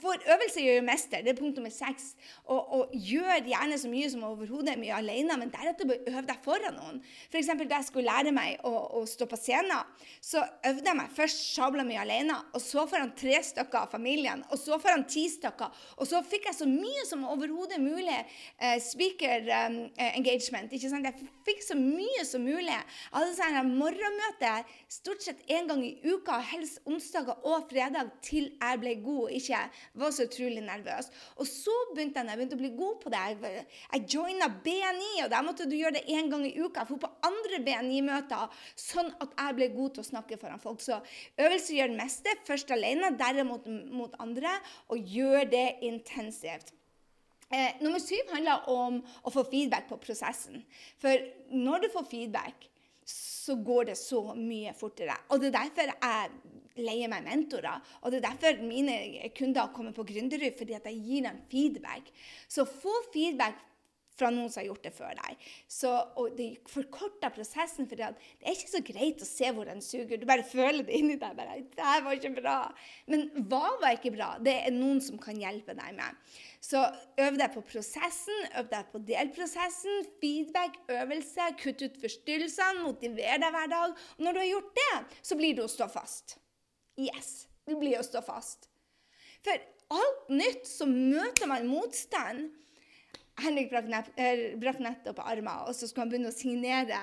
for 0.01 0.17
øvelse 0.33 0.61
gjør 0.63 0.79
jo 0.79 0.85
mester. 0.85 1.21
Det 1.23 1.31
er 1.31 1.37
punkt 1.37 1.55
nummer 1.55 1.71
seks. 1.71 2.15
Og, 2.45 2.73
og, 2.73 2.89
gjør 2.93 3.45
gjerne 3.47 3.77
så 3.79 3.89
mye 3.91 4.09
som 4.11 4.23
overhodet 4.27 4.79
mye 4.81 4.97
alene, 4.97 5.37
men 5.39 5.51
deretter 5.53 5.87
bør 5.87 6.01
øve 6.09 6.23
deg 6.27 6.41
foran 6.43 6.75
noen. 6.75 6.99
F.eks. 7.29 7.51
da 7.61 7.77
jeg 7.77 7.87
skulle 7.87 8.09
lære 8.09 8.33
meg 8.35 8.65
å, 8.67 8.73
å, 8.97 9.03
stå 9.07 9.27
på 9.29 9.39
scenen, 9.39 9.85
så 10.23 10.43
øvde 10.67 10.89
jeg 10.89 10.99
meg 10.99 11.13
først 11.15 11.43
sabla 11.53 11.85
mye 11.87 12.01
alene, 12.01 12.39
og 12.51 12.63
så 12.63 12.85
foran 12.89 13.13
tre 13.17 13.37
stykker 13.45 13.85
av 13.85 13.93
familien, 13.93 14.43
og 14.49 14.59
så 14.59 14.79
foran 14.81 15.05
ti 15.07 15.27
stykker. 15.31 15.85
Og 16.01 16.09
så 16.09 16.23
fikk 16.25 16.49
jeg 16.49 16.59
så 16.59 16.67
mye 16.69 17.05
som 17.11 17.27
overhodet 17.27 17.79
mulig 17.83 18.17
uh, 18.17 18.77
speaker 18.81 19.47
um, 19.65 19.77
engagement. 20.11 20.71
ikke 20.71 20.91
sant? 20.91 21.07
Jeg 21.07 21.29
fikk 21.47 21.63
så 21.65 21.77
mye 21.77 22.25
som 22.27 22.43
mulig. 22.45 22.71
Jeg 22.71 23.15
hadde 23.15 23.35
sånn 23.37 23.73
morgenmøte 23.75 24.53
stort 24.91 25.23
sett 25.25 25.43
én 25.51 25.69
gang 25.69 25.83
i 25.85 25.93
uka, 26.05 26.39
helst 26.51 26.81
onsdager 26.87 27.37
og 27.47 27.67
fredag. 27.71 28.11
til 28.21 28.51
jeg 28.51 28.79
ble 28.81 28.93
god 29.03 29.21
og 29.25 29.35
ikke 29.35 29.59
var 30.01 30.13
så 30.15 30.25
utrolig 30.27 30.63
nervøs. 30.63 31.09
Og 31.37 31.47
så 31.49 31.73
begynte 31.93 32.21
jeg, 32.21 32.29
jeg 32.29 32.39
begynte 32.39 32.57
å 32.57 32.61
bli 32.61 32.71
god 32.77 32.99
på 33.03 33.13
det. 33.13 33.21
Jeg, 33.31 33.65
jeg 33.93 34.07
joina 34.15 34.49
BNI, 34.65 35.11
og 35.25 35.31
der 35.33 35.45
måtte 35.45 35.67
du 35.69 35.75
gjøre 35.77 35.97
det 35.99 36.05
én 36.11 36.29
gang 36.31 36.45
i 36.47 36.53
uka. 36.59 36.85
Dro 36.87 36.99
på 37.01 37.11
andre 37.27 37.61
BNI-møter, 37.65 38.59
sånn 38.79 39.11
at 39.23 39.35
jeg 39.37 39.57
ble 39.57 39.71
god 39.75 39.95
til 39.95 40.05
å 40.05 40.09
snakke 40.11 40.39
foran 40.41 40.63
folk. 40.63 40.83
Så 40.83 40.99
øvelse 41.41 41.77
gjør 41.77 41.93
det 41.93 42.01
meste. 42.01 42.37
Først 42.47 42.73
alene, 42.75 43.13
derimot 43.19 43.67
mot 43.91 44.15
andre, 44.23 44.57
og 44.91 45.15
gjør 45.17 45.49
det 45.51 45.67
intensivt. 45.87 46.73
Eh, 47.51 47.81
nummer 47.83 47.99
syv 47.99 48.31
handler 48.31 48.67
om 48.71 49.01
å 49.01 49.33
få 49.33 49.43
feedback 49.49 49.89
på 49.89 49.99
prosessen. 49.99 50.61
For 51.01 51.25
når 51.51 51.83
du 51.83 51.89
får 51.91 52.07
feedback, 52.07 52.67
så 53.11 53.57
går 53.59 53.91
det 53.91 53.97
så 53.99 54.21
mye 54.37 54.71
fortere. 54.77 55.17
Og 55.29 55.41
det 55.41 55.49
er 55.49 55.57
derfor 55.57 55.91
jeg 55.91 56.85
leier 56.85 57.11
meg 57.11 57.25
mentorer. 57.25 57.81
Og 58.01 58.13
det 58.13 58.21
er 58.21 58.29
derfor 58.29 58.61
mine 58.63 58.95
kunder 59.35 59.73
kommer 59.75 59.95
på 59.95 60.05
Gründerud, 60.07 60.53
fordi 60.57 60.77
at 60.77 60.87
jeg 60.87 61.01
gir 61.03 61.25
dem 61.27 61.41
feedback. 61.51 62.07
Så 62.47 62.65
få 62.69 62.93
feedback 63.11 63.59
fra 64.17 64.29
noen 64.33 64.51
som 64.51 64.61
har 64.61 64.67
gjort 64.69 64.85
det 64.85 64.93
før 64.95 65.15
deg. 65.17 65.45
Så, 65.71 65.91
og 66.19 66.35
det 66.37 66.49
forkorter 66.69 67.33
prosessen, 67.33 67.87
for 67.89 67.99
det 67.99 68.09
er 68.11 68.53
ikke 68.53 68.71
så 68.71 68.83
greit 68.85 69.23
å 69.23 69.27
se 69.27 69.51
hvor 69.55 69.69
den 69.69 69.81
suger. 69.85 70.19
Du 70.19 70.27
bare 70.29 70.45
føler 70.47 70.85
det 70.87 70.97
inni 70.97 71.17
deg. 71.21 71.35
bare, 71.37 71.59
det 71.61 71.97
var 72.05 72.17
ikke 72.17 72.33
bra. 72.37 72.57
Men 73.11 73.27
hva 73.51 73.75
var 73.81 73.97
ikke 73.97 74.13
bra? 74.15 74.33
Det 74.43 74.55
er 74.65 74.75
noen 74.75 75.01
som 75.03 75.19
kan 75.21 75.39
hjelpe 75.39 75.75
deg 75.77 75.95
med. 75.97 76.19
Så 76.61 76.83
øv 77.21 77.39
deg 77.39 77.55
på 77.55 77.63
prosessen, 77.65 78.43
øv 78.59 78.69
deg 78.71 78.91
på 78.91 79.01
delprosessen, 79.07 80.05
feedback, 80.21 80.77
øvelse, 80.93 81.47
kutt 81.61 81.81
ut 81.81 81.97
forstyrrelsene, 82.03 82.85
motiver 82.85 83.41
deg 83.41 83.55
hver 83.55 83.71
dag. 83.71 83.95
Og 84.17 84.27
når 84.27 84.37
du 84.37 84.43
har 84.43 84.51
gjort 84.51 84.75
det, 84.77 84.91
så 85.31 85.39
blir 85.39 85.57
du 85.57 85.65
å 85.65 85.71
stå 85.71 85.89
fast. 85.91 86.37
Yes, 87.01 87.47
det 87.65 87.79
blir 87.79 87.97
å 87.97 88.05
stå 88.05 88.21
fast. 88.25 88.69
For 89.41 89.57
alt 89.91 90.29
nytt 90.31 90.67
så 90.69 90.87
møter 90.89 91.49
man 91.49 91.69
motstand. 91.69 92.51
Henrik 93.41 93.71
brakk, 93.71 93.89
nett, 93.91 94.13
eh, 94.19 94.45
brakk 94.61 94.79
nettopp 94.83 95.19
armen, 95.23 95.65
og 95.67 95.75
så 95.75 95.87
skulle 95.87 96.05
han 96.05 96.13
begynne 96.13 96.31
å 96.31 96.35
signere 96.35 97.01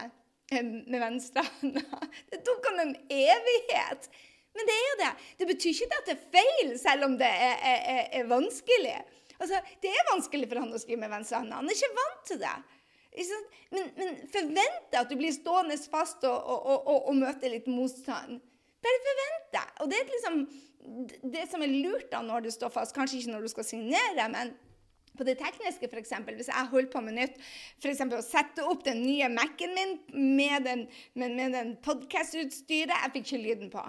eh, 0.52 0.64
med 0.64 0.98
venstrehånda. 1.02 1.84
Det 2.32 2.42
tok 2.46 2.70
han 2.70 2.82
en 2.86 2.96
evighet. 3.12 4.10
Men 4.56 4.66
det 4.66 4.74
er 4.74 4.86
jo 4.88 4.94
det. 4.98 5.10
Det 5.38 5.46
betyr 5.52 5.76
ikke 5.84 5.98
at 6.00 6.08
det 6.08 6.14
er 6.16 6.30
feil, 6.34 6.70
selv 6.80 7.06
om 7.06 7.12
det 7.20 7.28
er, 7.28 7.60
er, 7.68 8.00
er 8.18 8.30
vanskelig. 8.30 8.96
Altså, 9.38 9.60
det 9.84 9.92
er 9.92 10.08
vanskelig 10.08 10.48
for 10.50 10.58
han 10.58 10.74
å 10.74 10.80
skrive 10.82 11.02
med 11.04 11.12
venstrehånda. 11.12 11.60
Han 11.60 11.70
er 11.70 11.78
ikke 11.78 11.98
vant 11.98 12.24
til 12.26 12.40
det. 12.42 12.56
Men, 13.70 13.90
men 13.98 14.16
forvente 14.32 14.98
at 14.98 15.10
du 15.10 15.14
blir 15.18 15.34
stående 15.34 15.76
fast 15.90 16.24
og, 16.26 16.34
og, 16.38 16.74
og, 16.78 16.98
og 17.10 17.20
møte 17.20 17.50
litt 17.52 17.68
motstand. 17.70 18.40
Bare 18.82 19.04
forvent 19.06 19.46
deg. 19.54 19.70
Og 19.82 19.92
det 19.92 20.00
er 20.00 20.10
liksom 20.14 20.40
det 21.34 21.44
som 21.50 21.62
er 21.62 21.72
lurt 21.72 22.08
da 22.12 22.22
når 22.24 22.46
du 22.46 22.50
står 22.54 22.72
fast, 22.72 22.94
kanskje 22.96 23.20
ikke 23.20 23.34
når 23.34 23.46
du 23.46 23.52
skal 23.52 23.66
signere, 23.66 24.28
men 24.32 24.54
på 25.18 25.26
det 25.26 25.38
tekniske, 25.40 25.90
f.eks. 25.90 26.14
Hvis 26.28 26.50
jeg 26.52 26.70
holder 26.72 26.92
på 26.92 27.02
med 27.04 27.18
nytt, 27.18 27.36
f.eks. 27.82 28.04
å 28.06 28.22
sette 28.24 28.64
opp 28.66 28.86
den 28.86 29.02
nye 29.04 29.28
Mac-en 29.32 29.74
min 29.76 29.98
med 30.38 30.64
den, 30.68 30.86
med, 31.18 31.36
med 31.36 31.58
den 31.58 31.74
Jeg 31.84 33.12
fikk 33.12 33.24
ikke 33.24 33.42
lyden 33.42 33.72
på. 33.74 33.84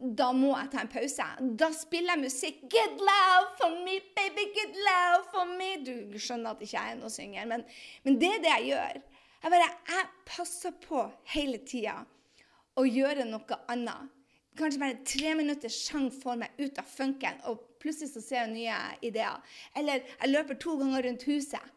Da 0.00 0.30
må 0.32 0.54
jeg 0.56 0.70
ta 0.72 0.80
en 0.80 0.88
pause. 0.88 1.24
Da 1.60 1.68
spiller 1.76 2.16
jeg 2.16 2.24
musikk. 2.24 2.60
Good 2.72 3.02
love 3.04 3.50
for 3.60 3.82
me, 3.84 3.98
baby, 4.16 4.46
good 4.56 4.78
love 4.86 5.26
for 5.32 5.50
me. 5.58 5.74
Du 5.84 6.16
skjønner 6.16 6.54
at 6.54 6.62
ikke 6.64 6.78
jeg 6.78 6.94
er 6.94 7.00
noen 7.00 7.12
synger, 7.12 7.50
men, 7.50 7.66
men 8.06 8.16
det 8.20 8.30
er 8.38 8.46
det 8.46 8.54
jeg 8.54 8.70
gjør. 8.70 9.02
Jeg 9.40 9.52
bare, 9.52 9.68
jeg 9.88 10.08
passer 10.28 10.72
på 10.80 11.04
hele 11.34 11.60
tida 11.68 11.98
å 12.80 12.86
gjøre 12.88 13.28
noe 13.28 13.60
annet. 13.72 14.16
Kanskje 14.60 14.80
bare 14.82 15.00
tre 15.08 15.34
minutter 15.38 15.72
sang 15.72 16.10
får 16.12 16.40
meg 16.42 16.58
ut 16.60 16.78
av 16.80 16.88
funken, 16.88 17.38
og 17.48 17.62
plutselig 17.80 18.12
så 18.12 18.20
ser 18.20 18.42
jeg 18.42 18.52
nye 18.52 18.80
ideer. 19.08 19.54
Eller 19.78 20.04
jeg 20.04 20.32
løper 20.34 20.58
to 20.60 20.76
ganger 20.80 21.06
rundt 21.08 21.24
huset. 21.30 21.76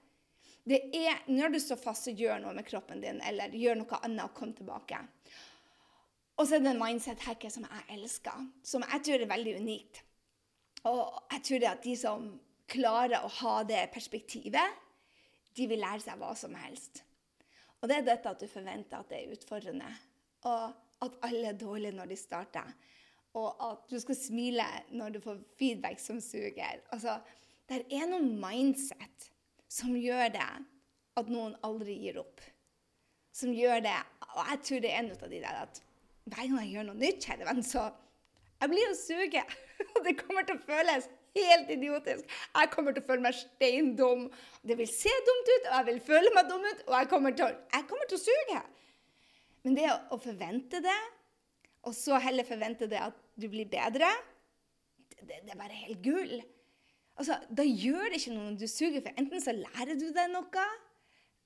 Det 0.67 0.79
er 0.95 1.23
når 1.27 1.55
du 1.55 1.59
står 1.63 1.79
fast 1.79 2.07
og 2.11 2.19
gjør 2.19 2.41
noe 2.43 2.53
med 2.55 2.67
kroppen 2.67 3.03
din, 3.03 3.21
eller 3.23 3.55
gjør 3.55 3.81
noe 3.81 3.99
annet 4.03 4.25
og 4.25 4.35
kom 4.35 4.51
tilbake. 4.55 4.99
Og 6.39 6.47
så 6.47 6.57
er 6.57 6.63
det 6.63 6.71
en 6.73 6.81
mindset-hacket 6.81 7.55
som 7.55 7.67
jeg 7.67 7.87
elsker, 7.97 8.45
som 8.65 8.83
jeg 8.87 9.05
tror 9.05 9.23
er 9.23 9.31
veldig 9.31 9.55
unikt. 9.63 10.03
Og 10.89 11.01
jeg 11.31 11.43
tror 11.47 11.63
det 11.63 11.71
at 11.71 11.83
de 11.87 11.95
som 11.99 12.29
klarer 12.73 13.23
å 13.23 13.33
ha 13.39 13.57
det 13.67 13.83
perspektivet, 13.93 14.79
de 15.53 15.67
vil 15.69 15.83
lære 15.83 16.01
seg 16.03 16.19
hva 16.19 16.31
som 16.35 16.55
helst. 16.57 17.03
Og 17.79 17.89
det 17.91 17.99
er 17.99 18.07
dette 18.07 18.31
at 18.31 18.41
du 18.41 18.47
forventer 18.49 18.99
at 18.99 19.11
det 19.11 19.19
er 19.19 19.35
utfordrende. 19.35 19.91
Og 20.49 20.82
at 21.01 21.15
alle 21.25 21.51
er 21.51 21.59
dårlige 21.59 21.95
når 21.97 22.11
de 22.11 22.17
starter. 22.19 22.73
Og 23.33 23.63
at 23.65 23.87
du 23.89 23.97
skal 23.99 24.17
smile 24.17 24.65
når 24.93 25.15
du 25.15 25.19
får 25.23 25.39
feedback 25.57 25.99
som 25.99 26.19
suger. 26.21 26.83
Altså, 26.93 27.17
det 27.69 27.81
er 27.89 28.05
noen 28.11 28.35
mindset 28.41 29.31
som 29.71 29.95
gjør 29.97 30.29
det 30.35 30.49
at 31.17 31.31
noen 31.31 31.55
aldri 31.65 31.95
gir 32.05 32.19
opp. 32.21 32.41
Som 33.33 33.53
gjør 33.57 33.79
det 33.81 33.95
Og 34.35 34.45
jeg 34.45 34.59
tror 34.65 34.81
det 34.81 34.91
er 34.91 34.99
en 34.99 35.11
av 35.13 35.29
de 35.29 35.39
der 35.41 35.59
at 35.63 35.81
hver 36.23 36.47
gang 36.47 36.59
jeg 36.61 36.71
gjør 36.77 36.85
noe 36.87 36.99
nytt, 37.01 37.25
kjære 37.25 37.47
venn, 37.49 37.65
så 37.65 37.89
jeg 38.61 38.71
blir 38.71 38.91
å 38.93 38.95
suge. 38.95 39.41
Og 39.93 40.05
det 40.05 40.13
kommer 40.21 40.45
til 40.47 40.55
å 40.55 40.63
føles 40.63 41.09
helt 41.35 41.71
idiotisk. 41.73 42.29
Jeg 42.55 42.69
kommer 42.71 42.95
til 42.95 43.03
å 43.03 43.07
føle 43.09 43.25
meg 43.25 43.35
steindum. 43.35 44.29
Det 44.63 44.77
vil 44.79 44.89
se 44.89 45.11
dumt 45.27 45.49
ut, 45.49 45.65
og 45.65 45.73
jeg 45.75 45.87
vil 45.89 45.99
føle 46.05 46.31
meg 46.35 46.49
dum 46.51 46.63
ut, 46.63 46.83
og 46.87 46.95
jeg 46.95 47.09
kommer 47.11 47.35
til 47.35 47.47
å, 47.47 47.51
jeg 47.73 47.87
kommer 47.89 48.09
til 48.09 48.19
å 48.19 48.23
suge. 48.23 48.61
Men 49.63 49.77
det 49.77 49.89
å 50.11 50.19
forvente 50.21 50.81
det, 50.83 50.99
og 51.87 51.95
så 51.95 52.19
heller 52.23 52.47
forvente 52.47 52.87
det 52.91 52.99
at 52.99 53.19
du 53.39 53.47
blir 53.51 53.67
bedre, 53.71 54.09
det, 55.23 55.39
det 55.45 55.53
er 55.53 55.59
bare 55.59 55.83
helt 55.85 56.01
gull. 56.03 56.39
Altså, 57.19 57.37
da 57.47 57.65
gjør 57.67 58.09
det 58.09 58.19
ikke 58.19 58.33
noe 58.33 58.49
når 58.49 58.57
du 58.59 58.67
suger, 58.67 59.03
for 59.03 59.19
enten 59.21 59.43
så 59.43 59.53
lærer 59.55 59.99
du 59.99 60.09
deg 60.15 60.31
noe, 60.33 60.65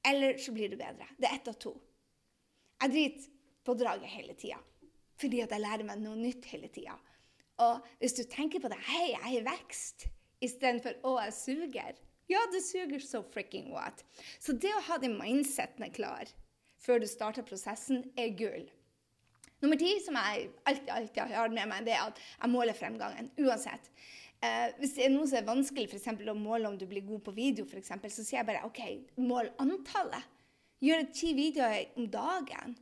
eller 0.07 0.39
så 0.41 0.53
blir 0.55 0.71
du 0.71 0.77
bedre. 0.79 1.09
Det 1.17 1.29
er 1.29 1.37
ett 1.37 1.51
av 1.51 1.57
to. 1.61 1.75
Jeg 2.81 2.93
driter 2.93 3.29
på 3.67 3.75
draget 3.77 4.13
hele 4.13 4.35
tida, 4.39 4.59
fordi 5.19 5.43
at 5.43 5.53
jeg 5.53 5.63
lærer 5.63 5.85
meg 5.87 6.01
noe 6.01 6.17
nytt 6.17 6.45
hele 6.53 6.69
tida. 6.73 6.95
Og 7.65 7.85
hvis 7.99 8.15
du 8.17 8.23
tenker 8.29 8.61
på 8.61 8.69
det 8.69 8.77
Hei, 8.85 9.07
jeg 9.15 9.21
er 9.23 9.37
i 9.39 9.45
vekst, 9.47 10.05
istedenfor 10.45 10.99
å, 11.09 11.15
jeg 11.25 11.33
suger. 11.33 11.97
Ja, 12.29 12.41
du 12.53 12.59
suger 12.61 13.01
så 13.03 13.23
fricking 13.33 13.71
what. 13.73 14.03
Så 14.39 14.53
det 14.53 14.73
å 14.75 14.83
ha 14.91 14.99
de 15.01 15.09
mindsetene 15.09 15.89
klar 15.95 16.29
før 16.83 17.01
du 17.03 17.07
starter 17.09 17.45
prosessen, 17.47 18.05
er 18.17 18.35
gull. 18.37 18.67
Nummer 19.61 19.79
ti, 19.79 19.95
som 20.05 20.17
jeg 20.19 20.49
alltid, 20.69 20.89
alltid 20.93 21.33
har 21.33 21.49
med 21.49 21.69
meg, 21.71 21.85
det 21.87 21.95
er 21.97 22.05
at 22.11 22.19
jeg 22.21 22.53
måler 22.53 22.77
fremgangen. 22.77 23.31
Uansett. 23.41 23.89
Eh, 24.45 24.67
hvis 24.77 24.93
det 24.93 25.07
er 25.07 25.13
noe 25.15 25.25
som 25.25 25.39
er 25.39 25.47
vanskelig, 25.47 25.87
f.eks. 25.89 26.09
å 26.29 26.37
måle 26.37 26.69
om 26.69 26.77
du 26.77 26.85
blir 26.89 27.05
god 27.07 27.23
på 27.25 27.33
video, 27.33 27.65
for 27.65 27.81
eksempel, 27.81 28.13
så 28.13 28.25
sier 28.25 28.43
jeg 28.43 28.49
bare 28.51 28.65
OK, 28.67 28.83
mål 29.17 29.49
antallet. 29.63 30.33
Gjør 30.85 31.07
ti 31.09 31.31
videoer 31.33 31.97
om 31.97 32.05
dagen. 32.13 32.75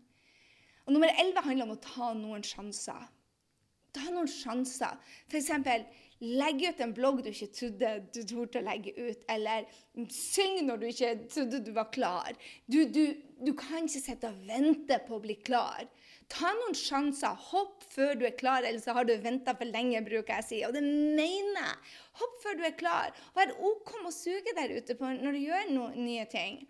Og 0.85 0.93
nummer 0.93 1.13
elleve 1.15 1.45
handler 1.45 1.69
om 1.69 1.77
å 1.77 1.83
ta 1.83 2.09
noen 2.17 2.43
sjanser. 2.43 3.07
Ta 3.95 4.09
noen 4.11 4.27
sjanser. 4.27 4.99
F.eks. 5.31 5.47
legge 6.19 6.73
ut 6.73 6.83
en 6.83 6.93
blogg 6.97 7.23
du 7.23 7.31
ikke 7.31 7.53
trodde 7.55 7.93
du 8.11 8.19
torde 8.27 8.59
å 8.59 8.65
legge 8.65 8.91
ut, 8.99 9.23
eller 9.31 9.69
syng 10.11 10.59
når 10.67 10.81
du 10.81 10.85
ikke 10.89 11.13
trodde 11.31 11.63
du 11.63 11.71
var 11.77 11.87
klar. 11.95 12.35
Du, 12.67 12.81
du, 12.91 13.15
du 13.43 13.51
kan 13.57 13.85
ikke 13.85 14.01
sitte 14.01 14.29
og 14.31 14.43
vente 14.47 14.97
på 15.07 15.17
å 15.17 15.23
bli 15.23 15.35
klar. 15.43 15.87
Ta 16.31 16.51
noen 16.57 16.75
sjanser. 16.77 17.35
Hopp 17.51 17.83
før 17.91 18.15
du 18.17 18.25
er 18.27 18.37
klar, 18.37 18.63
eller 18.63 18.81
så 18.81 18.95
har 18.97 19.05
du 19.05 19.13
venta 19.21 19.53
for 19.57 19.69
lenge, 19.69 20.01
bruker 20.05 20.37
jeg 20.37 20.45
å 20.45 20.47
si. 20.47 20.61
Og 20.67 20.73
det 20.75 20.83
mener 20.85 21.59
jeg. 21.59 21.91
Hopp 22.21 22.39
før 22.43 22.57
du 22.59 22.63
er 22.65 22.77
klar. 22.79 23.11
Vær 23.35 23.53
OK 23.57 23.91
med 23.99 24.09
å 24.09 24.15
suge 24.15 24.55
der 24.57 24.73
ute 24.77 24.97
på 24.97 25.11
når 25.19 25.37
du 25.37 25.43
gjør 25.43 25.69
noen 25.73 25.99
nye 26.07 26.25
ting. 26.31 26.63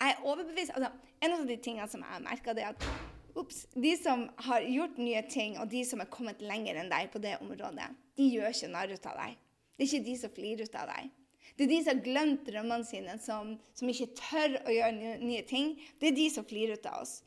Jeg 0.00 0.12
er 0.12 0.26
overbevist, 0.26 0.74
altså, 0.76 0.92
En 1.22 1.36
av 1.36 1.46
de 1.46 1.54
tingene 1.62 1.86
som 1.86 2.00
jeg 2.02 2.10
har 2.10 2.22
merka, 2.24 2.50
er 2.50 2.72
at 2.72 3.38
ups, 3.38 3.60
de 3.78 3.92
som 3.94 4.24
har 4.48 4.64
gjort 4.66 4.96
nye 4.98 5.20
ting, 5.30 5.54
og 5.62 5.68
de 5.70 5.84
som 5.86 6.00
er 6.02 6.10
kommet 6.10 6.42
lenger 6.42 6.80
enn 6.80 6.90
deg 6.90 7.12
på 7.12 7.22
det 7.22 7.36
området, 7.38 7.92
de 8.18 8.26
gjør 8.26 8.50
ikke 8.50 8.70
narr 8.72 8.90
ut 8.90 9.06
av 9.06 9.20
deg. 9.20 9.36
Det 9.78 9.86
er 9.86 9.88
ikke 9.92 10.08
de 10.08 10.16
som 10.18 10.32
flirer 10.34 10.66
ut 10.66 10.80
av 10.80 10.90
deg. 10.90 11.12
Det 11.56 11.66
er 11.66 11.72
de 11.72 11.80
som 11.82 11.92
har 11.92 12.04
glemt 12.04 12.46
drømmene 12.48 12.86
sine, 12.88 13.18
som, 13.20 13.56
som 13.76 13.90
ikke 13.92 14.12
tør 14.18 14.56
å 14.62 14.72
gjøre 14.72 14.94
nye, 14.96 15.18
nye 15.20 15.44
ting. 15.48 15.74
Det 16.00 16.10
er 16.10 16.16
de 16.16 16.28
som 16.32 16.46
flirer 16.48 16.80
ut 16.80 16.88
av 16.88 17.02
oss. 17.04 17.18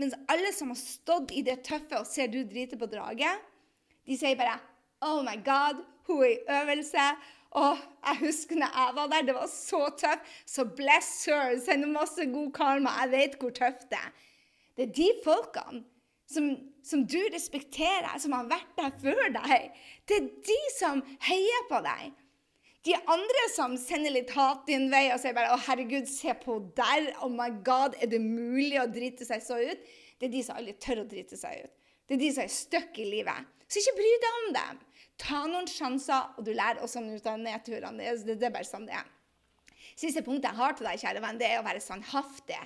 Mens 0.00 0.16
alle 0.32 0.52
som 0.56 0.72
har 0.72 0.80
stått 0.80 1.32
i 1.36 1.42
det 1.44 1.60
tøffe 1.66 1.98
og 2.00 2.08
ser 2.08 2.30
du 2.32 2.40
drite 2.48 2.78
på 2.80 2.88
draget, 2.88 3.42
de 4.08 4.16
sier 4.16 4.38
bare 4.38 4.58
Oh 5.04 5.20
my 5.24 5.36
God, 5.44 5.80
hun 6.08 6.24
er 6.24 6.32
i 6.34 6.40
øvelse. 6.60 7.04
Å, 7.50 7.68
jeg 8.06 8.20
husker 8.20 8.60
når 8.60 8.76
jeg 8.78 8.96
var 8.96 9.08
der, 9.10 9.24
det 9.26 9.34
var 9.34 9.48
så 9.50 9.80
tøft. 9.98 10.34
Så 10.46 10.66
bless 10.76 11.10
her, 11.26 11.56
send 11.64 11.88
masse 11.94 12.26
god 12.30 12.52
karma. 12.56 12.92
Jeg 13.02 13.12
vet 13.14 13.38
hvor 13.40 13.54
tøft 13.56 13.88
det 13.90 13.98
er. 13.98 14.12
Det 14.76 14.86
er 14.86 14.92
de 14.96 15.08
folkene 15.24 15.82
som, 16.30 16.52
som, 16.86 17.02
du 17.04 17.18
respekterer, 17.34 18.12
som 18.22 18.36
har 18.36 18.48
vært 18.52 18.76
der 18.78 18.92
før 19.02 19.32
deg. 19.34 19.72
Det 20.08 20.20
er 20.20 20.28
de 20.46 20.60
som 20.76 21.02
heier 21.26 21.66
på 21.68 21.80
deg. 21.84 22.12
De 22.86 22.94
andre 22.96 23.42
som 23.52 23.74
sender 23.76 24.14
litt 24.14 24.30
hat 24.32 24.62
din 24.68 24.86
vei 24.92 25.10
og 25.12 25.20
sier 25.20 25.34
bare 25.36 25.52
'Å, 25.52 25.60
herregud, 25.66 26.08
se 26.08 26.32
på 26.32 26.56
der. 26.76 27.10
Oh 27.20 27.28
my 27.28 27.50
God, 27.64 27.96
er 28.00 28.08
det 28.08 28.20
mulig 28.20 28.80
å 28.80 28.88
drite 28.88 29.26
seg 29.28 29.42
så 29.44 29.60
ut?' 29.60 29.84
Det 30.20 30.28
er 30.28 30.32
de 30.32 30.42
som 30.44 30.56
aldri 30.56 30.72
tør 30.76 31.02
å 31.02 31.08
drite 31.08 31.36
seg 31.36 31.64
ut. 31.64 31.72
Det 32.08 32.14
er 32.16 32.20
de 32.20 32.30
som 32.32 32.44
er 32.44 32.52
stuck 32.52 32.98
i 32.98 33.04
livet. 33.08 33.46
Så 33.68 33.80
ikke 33.80 33.96
bry 33.96 34.10
deg 34.20 34.38
om 34.40 34.52
dem. 34.52 34.80
Ta 35.20 35.46
noen 35.46 35.68
sjanser, 35.68 36.34
og 36.36 36.44
du 36.44 36.52
lærer 36.52 36.82
også 36.84 37.00
ut 37.04 37.26
av 37.26 37.38
nedturene. 37.40 38.16
Det, 38.24 38.36
det, 38.36 38.46
er 38.48 38.52
bare 38.52 38.68
sånn 38.68 38.84
det 38.88 38.96
er. 38.98 39.08
Siste 39.96 40.22
punktet 40.26 40.50
jeg 40.50 40.60
har 40.60 40.76
til 40.76 40.88
deg, 40.88 41.00
kjære 41.00 41.22
venn, 41.24 41.38
det 41.40 41.48
er 41.48 41.60
å 41.60 41.64
være 41.64 41.80
sannhaftig. 41.84 42.60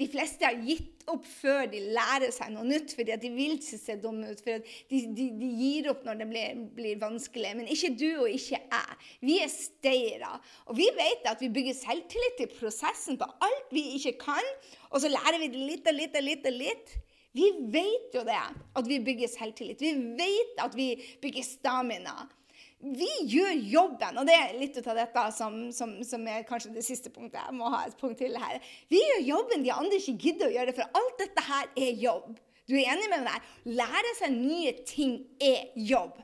De 0.00 0.06
fleste 0.08 0.46
har 0.46 0.56
gitt 0.64 1.04
opp 1.10 1.26
før 1.28 1.66
de 1.68 1.82
lærer 1.92 2.32
seg 2.32 2.54
noe 2.54 2.64
nytt, 2.64 2.94
fordi 2.96 3.16
de 3.20 3.30
vil 3.34 3.58
ikke 3.58 3.78
se 3.80 3.96
dumme 4.00 4.30
ut. 4.32 4.40
for 4.40 4.62
de, 4.64 5.00
de, 5.16 5.26
de, 5.36 5.50
gir 5.60 5.90
opp 5.92 6.06
når 6.06 6.22
det 6.22 6.28
blir, 6.30 6.62
blir, 6.78 6.96
vanskelig. 7.02 7.52
Men 7.58 7.68
ikke 7.68 7.92
du 8.00 8.08
og 8.22 8.30
ikke 8.30 8.62
jeg. 8.62 8.96
Vi 9.28 9.36
er 9.44 9.52
steiere. 9.52 10.32
Og 10.70 10.78
vi 10.80 10.88
vet 10.96 11.28
at 11.28 11.44
vi 11.44 11.52
bygger 11.52 11.76
selvtillit 11.76 12.44
i 12.46 12.48
prosessen 12.54 13.20
på 13.20 13.28
alt 13.44 13.76
vi 13.76 13.84
ikke 13.98 14.16
kan, 14.24 14.50
og 14.90 15.04
så 15.04 15.12
lærer 15.12 15.40
vi 15.42 15.52
det 15.52 15.68
litt 15.68 15.92
og 15.92 15.98
litt 16.00 16.16
og 16.16 16.28
litt. 16.30 16.48
og 16.48 16.60
litt. 16.64 16.98
Vi 17.36 17.46
vet 17.70 18.16
jo 18.16 18.24
det, 18.26 18.42
at 18.74 18.88
vi 18.88 18.98
bygger 19.06 19.30
selvtillit. 19.30 19.82
Vi 19.84 19.92
vet 20.18 20.62
at 20.64 20.74
vi 20.74 20.94
bygger 21.22 21.46
stamina 21.46 22.16
vi 22.80 23.08
gjør 23.28 23.52
jobben, 23.68 24.18
og 24.20 24.28
det 24.28 24.36
er 24.38 24.54
litt 24.56 24.76
ut 24.78 24.86
av 24.88 24.96
dette 24.96 25.24
som, 25.36 25.56
som, 25.76 25.98
som, 26.06 26.22
er 26.32 26.46
kanskje 26.48 26.72
det 26.72 26.84
siste 26.86 27.12
punktet. 27.12 27.42
Jeg 27.42 27.56
må 27.58 27.68
ha 27.74 27.82
et 27.84 27.98
punkt 28.00 28.20
til 28.22 28.38
her. 28.40 28.56
Vi 28.88 29.00
gjør 29.00 29.26
jobben 29.26 29.66
de 29.66 29.74
andre 29.74 30.00
ikke 30.00 30.16
gidder 30.24 30.48
å 30.48 30.54
gjøre, 30.54 30.76
for 30.78 31.00
alt 31.00 31.20
dette 31.20 31.44
her 31.44 31.68
er 31.76 32.00
jobb. 32.00 32.32
Du 32.70 32.76
er 32.78 32.88
enig 32.94 33.10
med 33.12 33.26
meg? 33.26 33.52
Lære 33.68 34.16
seg 34.16 34.32
nye 34.32 34.72
ting 34.88 35.18
er 35.42 35.68
jobb. 35.76 36.16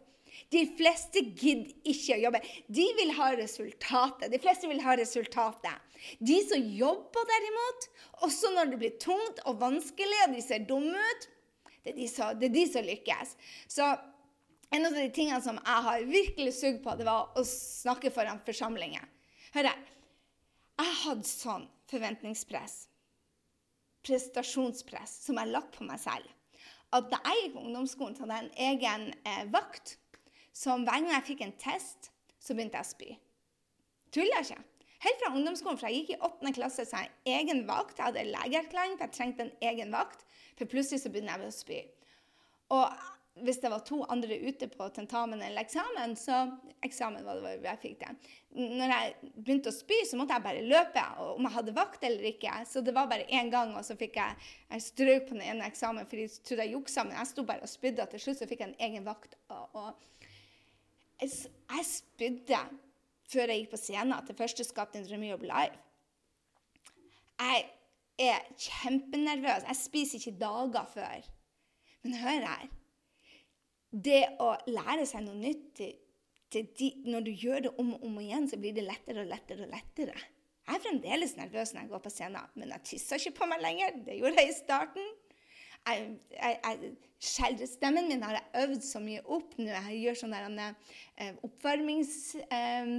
De 0.54 0.62
fleste 0.78 1.20
gidder 1.36 1.72
ikke 1.90 2.16
å 2.16 2.20
jobbe. 2.25 2.40
De 2.72 2.88
vil 3.00 3.12
ha 3.18 3.30
resultatet. 3.36 4.28
De 4.32 4.40
fleste 4.40 4.70
vil 4.70 4.82
ha 4.84 4.96
resultatet. 4.96 5.86
De 6.25 6.36
som 6.46 6.68
jobber, 6.80 7.30
derimot, 7.32 7.88
også 8.25 8.52
når 8.54 8.72
det 8.72 8.80
blir 8.80 8.98
tungt 9.02 9.42
og 9.44 9.60
vanskelig 9.60 10.26
og 10.26 10.36
de 10.36 10.44
ser 10.44 10.68
dumme 10.68 10.96
ut, 10.96 11.32
det 11.86 11.92
er 11.92 11.98
de 12.00 12.06
som, 12.10 12.36
det 12.38 12.48
er 12.48 12.54
de 12.54 12.66
som 12.70 12.86
lykkes. 12.86 13.34
Så 13.70 13.88
en 14.75 14.88
av 14.88 14.96
de 14.96 15.06
tingene 15.14 15.42
som 15.42 15.58
jeg 15.61 15.85
har 15.87 16.08
virkelig 16.11 16.54
sugd 16.56 16.82
på, 16.85 16.94
det 16.99 17.06
var 17.06 17.37
å 17.38 17.44
snakke 17.46 18.11
foran 18.14 18.42
forsamlinger. 18.46 19.04
Hør 19.54 19.70
her. 19.70 19.85
Jeg 20.76 20.96
hadde 21.04 21.28
sånn 21.28 21.68
forventningspress, 21.88 22.74
prestasjonspress, 24.05 25.14
som 25.24 25.38
jeg 25.40 25.55
lagt 25.55 25.79
på 25.79 25.87
meg 25.87 26.02
selv. 26.02 26.26
At 26.94 27.09
da 27.11 27.20
jeg 27.31 27.46
gikk 27.46 27.55
på 27.55 27.62
ungdomsskolen, 27.64 28.16
så 28.16 28.26
hadde 28.26 28.37
jeg 28.37 28.48
en 28.50 28.59
egen 28.66 29.07
eh, 29.26 29.46
vakt 29.55 29.96
som 30.57 30.85
hver 30.85 31.02
gang 31.02 31.14
jeg 31.14 31.29
fikk 31.31 31.44
en 31.46 31.57
test, 31.61 32.11
så 32.40 32.55
begynte 32.57 32.81
jeg 32.81 32.87
å 32.87 32.90
spy. 32.90 33.11
Tuller 34.14 34.44
ikke. 34.44 34.61
Helt 35.07 35.20
fra 35.20 35.33
ungdomsskolen, 35.35 35.79
for 35.81 35.90
jeg 35.90 36.02
gikk 36.02 36.14
i 36.14 36.20
8. 36.29 36.52
klasse, 36.57 36.87
så 36.88 37.00
jeg 37.00 37.11
hadde 37.11 37.35
egen 37.40 37.64
vakt. 37.68 37.98
Jeg 37.98 38.09
hadde 38.09 38.29
legeerklæring, 38.31 38.96
for 38.96 39.07
jeg 39.07 39.16
trengte 39.16 39.46
en 39.46 39.68
egen 39.70 39.92
vakt. 39.92 40.24
For 40.57 40.70
plutselig 40.70 41.02
så 41.02 41.12
begynte 41.12 41.37
jeg 41.37 41.50
å 41.50 41.57
spy. 41.57 41.81
Og 42.76 43.02
hvis 43.44 43.59
det 43.61 43.68
var 43.68 43.83
to 43.85 43.99
andre 44.09 44.38
ute 44.49 44.68
på 44.72 44.88
tentamen 44.96 45.42
eller 45.42 45.61
eksamen, 45.61 46.14
så 46.16 46.38
eksamen 46.85 47.25
var 47.27 47.42
det 47.44 47.57
jeg 47.66 47.81
fikk 47.83 47.96
det. 48.01 48.12
Når 48.57 48.92
jeg 48.94 49.33
begynte 49.35 49.72
å 49.72 49.77
spy, 49.77 49.99
så 50.09 50.16
måtte 50.16 50.38
jeg 50.38 50.44
bare 50.46 50.62
løpe 50.64 51.03
om 51.35 51.44
jeg 51.44 51.57
hadde 51.59 51.75
vakt 51.77 52.07
eller 52.09 52.31
ikke. 52.31 52.55
Så 52.68 52.81
det 52.85 52.94
var 52.96 53.11
bare 53.11 53.27
én 53.29 53.51
gang, 53.53 53.75
og 53.77 53.85
så 53.85 53.99
fikk 54.01 54.16
jeg, 54.16 54.49
jeg 54.72 54.85
strøk 54.87 55.29
på 55.29 55.37
den 55.37 55.44
ene 55.51 55.68
eksamen 55.68 56.09
fordi 56.09 56.25
jeg 56.25 56.44
trodde 56.49 56.64
jeg 56.64 56.77
juksa, 56.79 57.05
men 57.05 57.18
jeg 57.18 57.31
sto 57.33 57.44
bare 57.49 57.66
og 57.66 57.72
spydde, 57.72 58.07
og 58.07 58.14
til 58.14 58.25
slutt 58.25 58.40
så 58.40 58.49
fikk 58.49 58.64
jeg 58.64 58.72
en 58.72 58.88
egen 58.88 59.09
vakt. 59.09 59.37
Og, 59.53 59.77
og 59.77 59.90
jeg, 61.20 61.33
jeg 61.53 61.88
spydde 61.90 62.62
før 63.29 63.53
jeg 63.53 63.64
gikk 63.64 63.75
på 63.75 63.83
scenen 63.83 64.25
til 64.25 64.38
første 64.38 64.64
Skap 64.64 64.96
din 64.96 65.05
drømmejobb 65.05 65.44
live. 65.51 65.83
Jeg 67.37 67.68
er 68.31 68.49
kjempenervøs. 68.57 69.68
Jeg 69.68 69.77
spiser 69.77 70.22
ikke 70.22 70.38
dager 70.40 70.88
før. 70.88 71.31
Men 72.07 72.16
hør 72.22 72.49
her 72.49 72.68
det 73.90 74.22
å 74.42 74.53
lære 74.68 75.07
seg 75.09 75.25
noe 75.27 75.38
nytt 75.38 75.83
de, 76.55 76.88
Når 77.05 77.27
du 77.27 77.31
gjør 77.35 77.66
det 77.66 77.72
om 77.81 77.92
og 77.96 78.05
om 78.07 78.18
igjen, 78.22 78.46
så 78.49 78.59
blir 78.61 78.75
det 78.77 78.87
lettere 78.87 79.25
og 79.25 79.31
lettere 79.31 79.66
og 79.66 79.72
lettere. 79.72 80.16
Jeg 80.66 80.79
er 80.79 80.83
fremdeles 80.83 81.37
nervøs 81.38 81.72
når 81.75 81.85
jeg 81.85 81.90
går 81.92 82.03
på 82.03 82.11
scenen, 82.11 82.51
men 82.59 82.72
jeg 82.75 82.85
tisser 82.90 83.22
ikke 83.22 83.38
på 83.40 83.49
meg 83.51 83.62
lenger. 83.62 83.99
Det 84.07 84.16
gjorde 84.18 84.42
jeg 84.42 84.51
i 84.51 84.57
starten. 84.57 85.11
Jeg, 85.87 87.66
stemmen 87.70 88.09
min 88.11 88.25
har 88.27 88.35
jeg 88.35 88.64
øvd 88.64 88.81
så 88.83 89.03
mye 89.03 89.22
opp 89.37 89.55
nå. 89.61 89.68
Jeg 89.70 90.01
gjør 90.03 90.18
sånne 90.25 90.66
eh, 90.66 91.37
oppvarmings, 91.46 92.14
eh, 92.42 92.90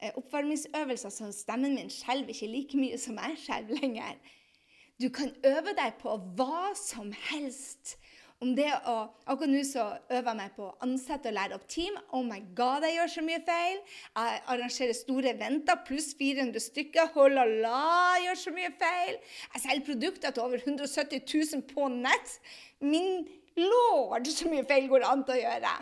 eh, 0.00 0.14
oppvarmingsøvelser, 0.16 1.12
så 1.12 1.28
stemmen 1.36 1.76
min 1.76 1.92
skjelver 1.92 2.32
ikke 2.32 2.52
like 2.54 2.80
mye 2.80 3.00
som 3.00 3.20
jeg 3.20 3.36
skjelver 3.44 3.82
lenger. 3.82 4.16
Du 5.00 5.10
kan 5.12 5.32
øve 5.44 5.76
deg 5.76 6.00
på 6.00 6.16
hva 6.36 6.72
som 6.76 7.12
helst 7.28 7.98
om 8.40 8.54
det 8.56 8.68
å 8.88 8.96
Akkurat 9.30 9.52
nå 9.52 9.60
så 9.68 9.84
øver 10.10 10.28
jeg 10.30 10.38
meg 10.38 10.54
på 10.56 10.64
å 10.66 10.76
ansette 10.84 11.30
og 11.30 11.36
lære 11.36 11.56
opp 11.58 11.66
team. 11.70 11.96
Oh 12.16 12.24
my 12.26 12.40
god, 12.56 12.86
jeg 12.86 12.96
gjør 12.96 13.12
så 13.12 13.24
mye 13.26 13.42
feil. 13.46 13.76
Jeg 14.16 14.40
arrangerer 14.54 14.96
store 14.96 15.30
eventer, 15.34 15.82
pluss 15.86 16.08
400 16.18 16.64
stykker. 16.64 17.12
Holala, 17.14 17.82
jeg 18.16 18.26
gjør 18.26 18.40
så 18.42 18.54
mye 18.56 18.72
feil. 18.80 19.20
Jeg 19.54 19.64
selger 19.66 19.86
produkter 19.90 20.34
til 20.34 20.46
over 20.46 20.64
170 20.64 21.22
000 21.28 21.62
på 21.70 21.86
nett. 21.94 22.34
Min 22.82 23.22
lord, 23.60 24.26
så 24.32 24.50
mye 24.50 24.66
feil 24.66 24.90
går 24.90 25.04
det 25.04 25.12
an 25.12 25.24
å 25.28 25.38
gjøre. 25.38 25.76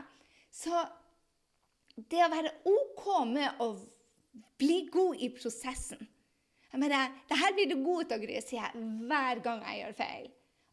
Så 0.59 0.85
det 2.13 2.23
å 2.27 2.31
være 2.35 2.55
OK 2.69 3.09
med 3.33 3.65
å 3.65 3.73
bli 4.59 4.83
god 4.93 5.25
i 5.25 5.33
prosessen 5.35 6.09
jeg 6.69 6.81
mener, 6.83 7.15
det 7.29 7.39
her 7.41 7.55
blir 7.57 7.71
du 7.71 7.79
god 7.81 8.11
til, 8.11 8.21
Gry, 8.23 8.41
sier 8.45 8.61
jeg 8.61 8.89
hver 9.09 9.41
gang 9.45 9.63
jeg 9.65 9.81
gjør 9.81 9.95
feil. 10.03 10.27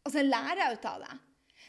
Og 0.04 0.12
så 0.12 0.24
lærer 0.26 0.60
jeg 0.60 0.76
ut 0.76 0.88
av 0.90 1.04
det. 1.06 1.14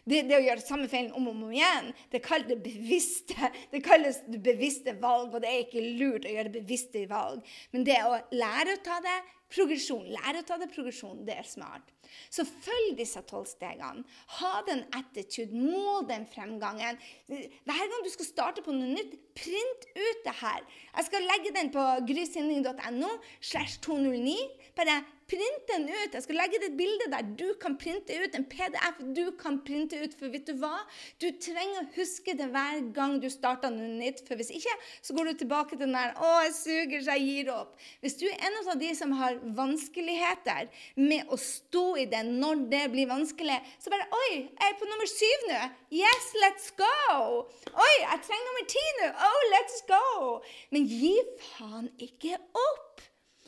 Det, 0.08 0.22
det, 0.30 0.38
å 0.38 0.44
gjøre 0.44 0.64
samme 0.64 0.88
feilen 0.88 1.12
om 1.20 1.26
og 1.28 1.36
om 1.36 1.50
igjen, 1.52 1.90
det 2.14 2.22
kalles 2.24 2.48
det 2.48 2.62
bevisste, 2.64 3.52
det 3.74 3.84
kalles 3.84 4.22
det 4.28 4.40
bevisste 4.44 4.96
valg, 5.02 5.34
og 5.34 5.44
det 5.44 5.52
er 5.52 5.66
ikke 5.66 5.84
lurt 6.00 6.28
å 6.28 6.36
gjøre 6.38 6.54
bevisste 6.62 7.04
valg. 7.12 7.44
Men 7.76 7.84
det 7.88 8.00
å 8.08 8.16
lære 8.32 8.78
å 8.78 8.86
ta 8.86 9.02
det 9.04 9.18
progresjon, 9.52 10.08
lære 10.12 10.42
å 10.42 10.48
ta 10.48 10.58
det 10.60 10.70
progresjon, 10.72 11.22
det 11.28 11.38
er 11.40 11.48
smart. 11.48 11.92
Så 12.32 12.46
følg 12.48 12.96
disse 13.00 13.22
tolv 13.28 13.48
stegene. 13.50 14.04
Ha 14.40 14.54
den 14.68 14.84
attitude, 14.96 15.56
mål 15.56 16.08
den 16.10 16.26
fremgangen. 16.32 17.00
Hver 17.28 17.92
gang 17.92 18.06
du 18.06 18.12
skal 18.14 18.30
starte 18.30 18.64
på 18.64 18.76
noe 18.76 18.96
nytt, 18.96 19.16
print 19.38 19.88
ut 19.92 20.24
det 20.26 20.36
her. 20.42 20.64
Jeg 20.94 21.10
skal 21.10 21.28
legge 21.32 21.54
den 21.56 21.72
på 21.76 21.84
grysynding.no 22.08 23.12
slash 23.40 23.80
209. 23.86 24.38
Bare 24.78 25.02
Print 25.28 25.64
den 25.68 25.90
ut. 25.92 26.14
Jeg 26.16 26.24
skal 26.24 26.38
legge 26.40 26.60
det 26.62 26.70
et 26.70 26.76
bilde 26.80 27.10
der 27.12 27.26
du 27.36 27.50
kan 27.60 27.74
printe 27.76 28.16
ut. 28.16 28.36
En 28.38 28.46
PDF 28.48 29.02
du 29.16 29.26
kan 29.36 29.58
printe 29.66 29.98
ut. 30.00 30.14
For 30.16 30.32
vet 30.32 30.48
du 30.48 30.54
hva? 30.62 30.86
Du 31.20 31.28
trenger 31.44 31.82
å 31.82 31.90
huske 31.98 32.36
det 32.40 32.48
hver 32.54 32.80
gang 32.96 33.18
du 33.20 33.28
starter 33.34 33.74
noe 33.74 33.90
nytt. 34.00 34.22
For 34.28 34.40
hvis 34.40 34.54
ikke, 34.56 34.76
så 35.04 35.16
går 35.18 35.28
du 35.28 35.42
tilbake 35.42 35.76
til 35.76 35.84
den 35.84 35.98
der 35.98 36.14
'Å, 36.16 36.30
jeg 36.46 36.54
suger, 36.56 37.04
så 37.04 37.18
jeg 37.18 37.28
gir 37.28 37.52
opp'. 37.52 37.76
Hvis 38.00 38.16
du 38.22 38.26
er 38.30 38.40
en 38.40 38.56
av 38.62 38.80
de 38.80 38.94
som 38.96 39.12
har 39.20 39.36
vanskeligheter 39.60 40.72
med 40.96 41.28
å 41.28 41.36
stå 41.36 41.86
i 42.00 42.08
det 42.08 42.24
når 42.24 42.64
det 42.72 42.86
blir 42.96 43.12
vanskelig, 43.12 43.60
så 43.84 43.92
bare 43.92 44.08
'Oi, 44.08 44.48
jeg 44.48 44.72
er 44.72 44.80
på 44.80 44.88
nummer 44.88 45.12
syv 45.12 45.46
nå. 45.52 45.62
Yes, 45.92 46.32
let's 46.44 46.72
go.' 46.80 47.52
'Oi, 47.76 47.96
jeg 48.00 48.24
trenger 48.24 48.48
nummer 48.48 48.66
ti 48.78 48.86
nå. 49.02 49.12
Oh, 49.28 49.44
let's 49.58 49.84
go.' 49.92 50.42
Men 50.72 50.88
gi 50.88 51.16
faen 51.52 51.92
ikke 52.00 52.40
opp. 52.56 53.04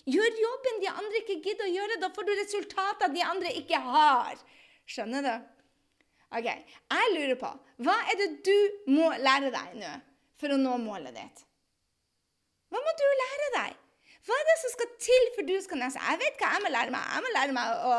Gjør 0.07 0.41
jobben 0.43 0.81
de 0.83 0.89
andre 0.91 1.21
ikke 1.21 1.39
gidder 1.43 1.67
å 1.67 1.73
gjøre. 1.73 1.99
Da 2.01 2.09
får 2.15 2.27
du 2.27 2.33
resultater 2.39 3.13
de 3.13 3.25
andre 3.25 3.51
ikke 3.59 3.81
har. 3.83 4.39
Skjønner 4.89 5.25
du? 5.25 5.33
Ok, 6.29 6.45
Jeg 6.45 7.13
lurer 7.15 7.37
på 7.41 7.49
hva 7.81 7.95
er 8.11 8.17
det 8.19 8.27
du 8.45 8.91
må 8.93 9.07
lære 9.17 9.49
deg 9.49 9.77
nå 9.81 9.93
for 10.37 10.53
å 10.53 10.59
nå 10.61 10.75
målet 10.83 11.15
ditt? 11.15 11.45
Hva 12.69 12.81
må 12.85 12.91
du 12.99 13.05
lære 13.21 13.47
deg? 13.55 13.79
Hva 14.27 14.35
er 14.37 14.45
det 14.45 14.57
som 14.61 14.73
skal 14.75 14.91
til 15.01 15.31
for 15.33 15.47
du 15.47 15.55
skal 15.63 15.81
neste? 15.81 16.03
Jeg 16.05 16.21
vet 16.21 16.37
hva 16.37 16.51
jeg 16.53 16.65
må 16.65 16.73
lære 16.75 16.93
meg. 16.93 17.07
Jeg 17.15 17.25
må 17.25 17.31
lære 17.33 17.55
meg 17.55 17.87
å, 17.89 17.95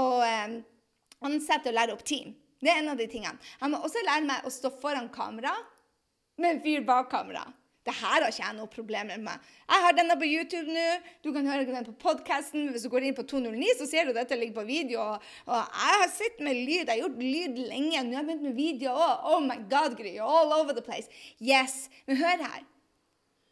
å, 0.00 0.04
å 0.06 1.28
ansette 1.28 1.68
og 1.68 1.76
lære 1.76 1.96
opp 1.96 2.06
team. 2.08 2.32
Det 2.64 2.72
er 2.72 2.80
en 2.80 2.94
av 2.94 3.00
de 3.00 3.08
tingene. 3.10 3.36
Jeg 3.60 3.72
må 3.72 3.82
også 3.84 4.04
lære 4.06 4.24
meg 4.30 4.46
å 4.48 4.52
stå 4.54 4.72
foran 4.80 5.10
kamera 5.12 5.52
med 6.40 6.54
en 6.54 6.62
fyr 6.64 6.86
bak 6.88 7.10
kamera. 7.12 7.44
Det 7.84 7.92
her 7.92 8.22
har 8.22 8.30
ikke 8.32 8.40
jeg 8.40 8.56
noe 8.56 8.70
problem 8.72 9.10
med. 9.20 9.48
Jeg 9.68 9.84
har 9.84 9.96
denne 9.96 10.14
på 10.16 10.24
YouTube 10.24 10.72
nå. 10.72 10.84
Du 11.20 11.34
kan 11.36 11.44
høre 11.44 11.66
den 11.68 11.84
på 11.84 11.92
podkasten. 12.00 12.70
Hvis 12.72 12.86
du 12.86 12.88
går 12.92 13.04
inn 13.04 13.16
på 13.16 13.26
209, 13.28 13.74
så 13.76 13.88
ser 13.90 14.08
du 14.08 14.14
dette 14.16 14.38
ligger 14.40 14.62
på 14.62 14.64
video. 14.70 15.02
Og 15.44 15.58
jeg 15.58 15.98
har 16.00 16.08
sett 16.14 16.40
med 16.40 16.56
lyd. 16.56 16.86
Jeg 16.86 16.94
har 16.94 17.02
gjort 17.02 17.20
lyd 17.20 17.60
lenge. 17.68 18.00
Nå 18.06 18.16
har 18.16 18.22
jeg 18.22 18.30
begynt 18.30 18.46
med 18.48 18.56
video 18.56 18.94
òg. 18.96 19.28
Oh 19.34 19.44
my 19.44 19.58
God, 19.68 19.98
Gry. 20.00 20.14
All 20.16 20.56
over 20.56 20.72
the 20.72 20.84
place. 20.84 21.12
Yes. 21.36 21.90
Men 22.08 22.22
hør 22.22 22.46
her. 22.46 22.64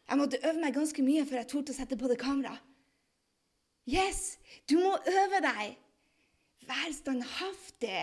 Jeg 0.09 0.19
måtte 0.19 0.41
øve 0.41 0.59
meg 0.65 0.73
ganske 0.75 1.05
mye 1.05 1.27
før 1.29 1.43
jeg 1.43 1.51
torde 1.53 1.75
å 1.75 1.77
sette 1.77 1.99
på 1.99 2.09
det 2.09 2.17
kameraet. 2.21 2.65
Yes. 3.85 4.39
Du 4.65 4.79
må 4.81 4.97
øve 4.97 5.45
deg. 5.45 5.77
Vær 6.65 6.89
standhaftig. 6.95 8.01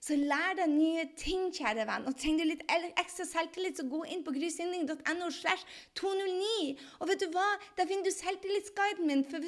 Så 0.00 0.14
lær 0.14 0.54
deg 0.58 0.70
nye 0.70 1.04
ting, 1.18 1.48
kjære 1.54 1.86
venn. 1.88 2.06
Og 2.06 2.16
trenger 2.18 2.46
du 2.46 2.52
litt 2.52 2.64
ekstra 3.00 3.26
selvtillit, 3.26 3.80
så 3.80 3.86
gå 3.90 4.04
inn 4.12 4.22
på 4.26 4.34
grysynding.no 4.36 5.30
slash 5.34 5.66
209. 5.98 6.78
Og 7.00 7.10
vet 7.10 7.24
du 7.24 7.30
hva? 7.34 7.46
Der 7.78 7.90
finner 7.90 8.06
du 8.06 8.14
selvtillitsguiden 8.14 9.10
min. 9.10 9.24
For 9.26 9.42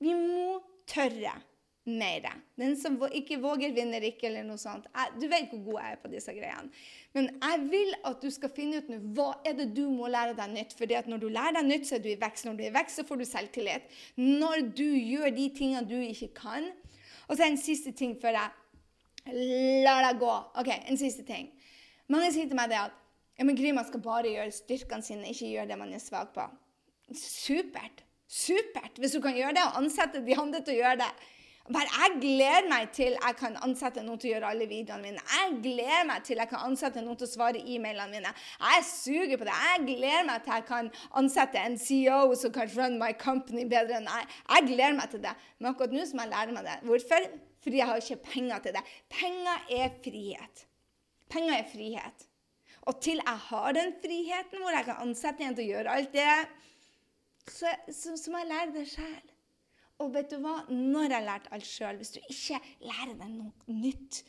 vi 0.00 0.14
må 0.14 0.60
tørre 0.90 1.34
mer. 1.90 2.28
Den 2.60 2.76
som 2.78 2.98
ikke 3.12 3.40
våger, 3.42 3.72
vinner 3.74 4.04
ikke, 4.04 4.28
eller 4.28 4.44
noe 4.46 4.60
sånt. 4.60 4.86
du 5.20 5.26
vet 5.28 5.50
hvor 5.50 5.64
god 5.64 5.80
jeg 5.80 5.92
er 5.92 6.00
på 6.02 6.12
disse 6.12 6.34
greiene. 6.36 6.70
Men 7.16 7.30
jeg 7.42 7.66
vil 7.72 7.94
at 8.04 8.22
du 8.22 8.30
skal 8.30 8.52
finne 8.54 8.78
ut 8.78 8.90
nå, 8.92 9.00
hva 9.16 9.30
er 9.44 9.56
det 9.58 9.70
du 9.74 9.88
må 9.90 10.06
lære 10.06 10.36
deg 10.38 10.54
nytt. 10.54 10.76
For 10.78 10.86
når 10.86 11.18
du 11.18 11.28
lærer 11.28 11.58
deg 11.58 11.66
nytt, 11.66 11.88
så 11.88 11.98
er 11.98 12.04
du 12.04 12.10
i 12.12 12.20
vekst. 12.20 12.46
Når 12.46 12.58
du 12.58 12.64
er 12.64 12.70
i 12.70 12.78
vekst, 12.78 13.00
så 13.00 13.06
får 13.08 13.16
du 13.16 13.24
selvtillit. 13.24 13.98
Når 14.16 14.70
du 14.76 14.86
gjør 14.86 15.34
de 15.34 15.50
tingene 15.56 15.88
du 15.88 15.98
ikke 15.98 16.30
kan. 16.36 16.70
Og 17.28 17.36
så 17.36 17.46
en 17.46 17.60
siste 17.60 17.92
ting 17.92 18.16
før 18.20 18.36
jeg 18.38 18.59
La 19.28 19.96
deg 20.06 20.20
gå. 20.20 20.34
Ok, 20.60 20.70
En 20.88 20.98
siste 20.98 21.24
ting. 21.28 21.50
Mange 22.10 22.32
sier 22.34 22.48
til 22.50 22.58
meg 22.58 22.70
det 22.72 22.80
at 22.80 22.96
ja, 23.38 23.44
men 23.48 23.56
Gry, 23.56 23.70
man 23.72 23.86
skal 23.88 24.02
bare 24.04 24.28
gjøre 24.28 24.52
styrkene 24.52 25.04
sine, 25.04 25.30
ikke 25.32 25.48
gjøre 25.54 25.70
det 25.70 25.76
man 25.80 25.92
er 25.96 26.02
svak 26.02 26.34
på. 26.34 26.44
Supert. 27.16 28.02
Supert 28.30 28.98
hvis 29.00 29.14
du 29.16 29.22
kan 29.24 29.36
gjøre 29.36 29.54
det, 29.56 29.62
og 29.64 29.78
ansette 29.80 30.20
de 30.26 30.36
andre 30.38 30.60
til 30.64 30.76
å 30.76 30.82
gjøre 30.82 30.98
det. 31.00 31.10
Bare 31.70 31.86
jeg 31.86 32.16
gleder 32.22 32.66
meg 32.66 32.88
til 32.92 33.14
jeg 33.14 33.36
kan 33.38 33.54
ansette 33.62 34.02
noen 34.02 34.18
til 34.18 34.30
å 34.30 34.32
gjøre 34.34 34.48
alle 34.52 34.66
videoene 34.66 35.06
mine. 35.06 35.24
Jeg 35.32 35.58
gleder 35.62 36.06
meg 36.08 36.24
til 36.26 36.40
jeg 36.42 36.50
kan 36.50 36.64
ansette 36.66 37.02
noen 37.04 37.18
til 37.20 37.28
å 37.28 37.30
svare 37.30 37.62
e-mailene 37.62 38.10
mine. 38.10 38.32
Jeg 38.64 38.86
suger 38.88 39.38
på 39.38 39.46
det. 39.46 39.58
Jeg 39.68 39.84
gleder 39.92 40.26
meg 40.26 40.42
til 40.44 40.56
jeg 40.56 40.66
kan 40.70 40.90
ansette 41.20 41.62
en 41.62 41.78
CEO 41.78 42.34
som 42.40 42.52
kan 42.56 42.72
run 42.74 42.98
my 43.02 43.12
company 43.20 43.68
bedre 43.70 44.00
enn 44.00 44.10
jeg. 44.10 44.26
Jeg 44.50 44.66
gleder 44.72 44.98
meg 44.98 45.14
til 45.14 45.22
det. 45.22 45.36
Men 45.60 45.70
akkurat 45.70 45.94
nå 45.94 46.08
som 46.10 46.24
jeg 46.24 46.32
lærer 46.34 46.58
meg 46.58 46.66
det. 46.66 46.76
Hvorfor? 46.90 47.30
Fordi 47.60 47.80
jeg 47.80 47.88
har 47.90 48.00
ikke 48.00 48.24
penger 48.24 48.64
til 48.64 48.76
det. 48.76 48.82
Penger 49.12 49.66
er 49.76 49.92
frihet. 50.04 50.64
Penger 51.30 51.58
er 51.58 51.66
frihet. 51.72 52.26
Og 52.88 53.00
til 53.04 53.20
jeg 53.20 53.42
har 53.50 53.74
den 53.76 53.92
friheten 54.02 54.62
hvor 54.62 54.72
jeg 54.72 54.86
kan 54.88 55.02
ansette 55.04 55.44
en 55.44 55.56
til 55.56 55.66
å 55.66 55.74
gjøre 55.74 55.98
alt 55.98 56.14
det, 56.16 56.30
så, 57.50 57.68
så, 57.92 58.16
så 58.16 58.32
må 58.32 58.40
jeg 58.40 58.50
lære 58.50 58.74
det 58.78 58.86
sjøl. 58.94 59.30
Og 60.00 60.12
vet 60.14 60.32
du 60.32 60.38
hva? 60.40 60.62
Når 60.70 61.06
jeg 61.10 61.16
har 61.18 61.26
lært 61.26 61.48
alt 61.52 61.68
sjøl, 61.68 62.00
hvis 62.00 62.14
du 62.16 62.20
ikke 62.22 62.60
lærer 62.88 63.16
deg 63.18 63.32
noe 63.34 63.52
nytt 63.76 64.22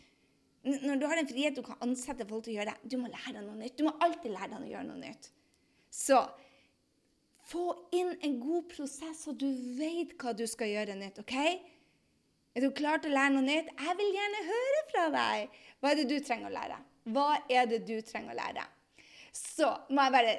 Når 0.67 0.99
du 0.99 1.05
har 1.07 1.17
den 1.17 1.29
friheten 1.29 1.61
du 1.61 1.65
kan 1.65 1.79
ansette 1.81 2.27
folk 2.27 2.43
til 2.45 2.53
å 2.53 2.59
gjøre 2.59 2.73
det, 2.73 2.91
du 2.91 2.99
må 2.99 3.09
lære 3.09 3.37
deg 3.37 3.45
noe 3.47 3.57
nytt. 3.57 3.77
Du 3.79 3.87
må 3.87 3.95
alltid 4.03 4.35
lære 4.35 4.51
deg 4.51 4.67
å 4.67 4.73
gjøre 4.75 4.89
noe 4.89 4.99
nytt. 4.99 5.31
Så 5.91 6.19
få 7.51 7.63
inn 7.95 8.11
en 8.23 8.35
god 8.39 8.67
prosess, 8.71 9.23
så 9.25 9.33
du 9.33 9.47
vet 9.79 10.13
hva 10.19 10.35
du 10.37 10.43
skal 10.47 10.69
gjøre 10.71 10.99
nytt. 10.99 11.23
ok? 11.23 11.37
Er 12.55 12.65
du 12.65 12.71
klar 12.75 12.99
til 12.99 13.13
å 13.13 13.15
lære 13.15 13.31
noe 13.31 13.45
nytt? 13.45 13.69
Jeg 13.79 13.97
vil 13.99 14.09
gjerne 14.11 14.39
høre 14.47 14.79
fra 14.91 15.03
deg. 15.13 15.59
Hva 15.79 15.91
er 15.91 15.99
det 16.01 16.07
du 16.09 16.17
trenger 16.19 16.49
å 16.49 16.55
lære? 16.55 16.79
Hva 17.15 17.27
er 17.49 17.69
det 17.71 17.83
du 17.87 17.93
trenger 18.03 18.33
å 18.33 18.39
lære? 18.41 18.65
Så 19.31 19.69
må 19.89 20.03
jeg 20.03 20.15
bare 20.17 20.33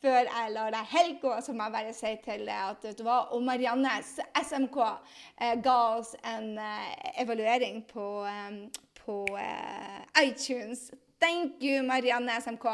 før 0.00 0.28
jeg 0.28 0.52
lar 0.54 0.72
deg 0.72 0.92
helt 0.92 1.18
gå, 1.20 1.32
så 1.44 1.52
må 1.56 1.66
jeg 1.66 1.74
bare 1.74 1.96
si 1.96 2.12
til 2.24 2.44
deg 2.48 2.56
at 2.56 2.84
vet 2.84 3.00
du 3.00 3.04
hva, 3.04 3.18
og 3.36 3.42
Marianne 3.44 3.98
SMK 4.00 4.78
eh, 4.84 5.56
ga 5.64 5.76
oss 5.98 6.14
en 6.24 6.54
eh, 6.60 7.10
evaluering 7.20 7.82
på, 7.88 8.06
eh, 8.28 8.80
på 9.00 9.18
eh, 9.40 9.98
iTunes. 10.22 10.90
Thank 11.20 11.60
you, 11.64 11.82
Marianne 11.84 12.40
SMK. 12.40 12.66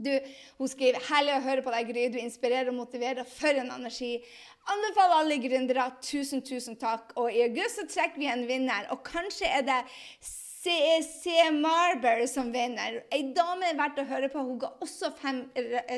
Du, 0.00 0.10
hun 0.58 0.68
skriver 0.68 1.00
'Herlig 1.04 1.36
å 1.36 1.44
høre 1.44 1.62
på 1.62 1.72
deg, 1.74 1.92
Gry. 1.92 2.08
Du 2.08 2.18
inspirerer 2.18 2.72
og 2.72 2.78
motiverer. 2.80 3.24
For 3.24 3.52
en 3.52 3.72
energi.' 3.76 4.24
Anbefaler 4.70 5.22
alle 5.22 5.40
gründere. 5.40 5.88
Tusen, 6.02 6.42
tusen 6.42 6.76
takk. 6.76 7.12
Og 7.16 7.32
i 7.32 7.42
august 7.46 7.80
så 7.80 7.86
trekker 7.88 8.20
vi 8.20 8.28
en 8.30 8.46
vinner. 8.48 8.86
Og 8.94 9.02
kanskje 9.04 9.48
er 9.48 9.64
det 9.66 9.80
CEC 10.20 11.50
Marber 11.56 12.26
som 12.28 12.50
vinner. 12.52 12.98
Ei 13.14 13.22
dame 13.36 13.70
er 13.70 13.78
verdt 13.78 14.02
å 14.02 14.04
høre 14.04 14.28
på. 14.28 14.42
Hun 14.44 14.58
ga 14.60 14.68
også 14.84 15.08
fem 15.16 15.40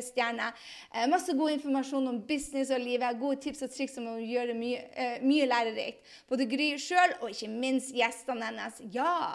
stjerner. 0.07 0.55
Eh, 0.95 1.09
masse 1.11 1.35
god 1.35 1.57
informasjon 1.57 2.07
om 2.13 2.21
business 2.29 2.71
og 2.71 2.79
livet. 2.85 3.19
Gode 3.19 3.41
tips 3.43 3.65
og 3.67 3.75
triks 3.75 3.99
som 3.99 4.07
å 4.07 4.17
gjøre 4.23 4.55
mye, 4.55 4.85
uh, 4.95 5.17
mye 5.27 5.49
lærerikt. 5.51 6.07
Både 6.31 6.47
Gry 6.51 6.73
sjøl 6.79 7.17
og 7.21 7.33
ikke 7.33 7.51
minst 7.51 7.91
gjestene 7.97 8.53
hennes. 8.53 8.79
Ja. 8.95 9.35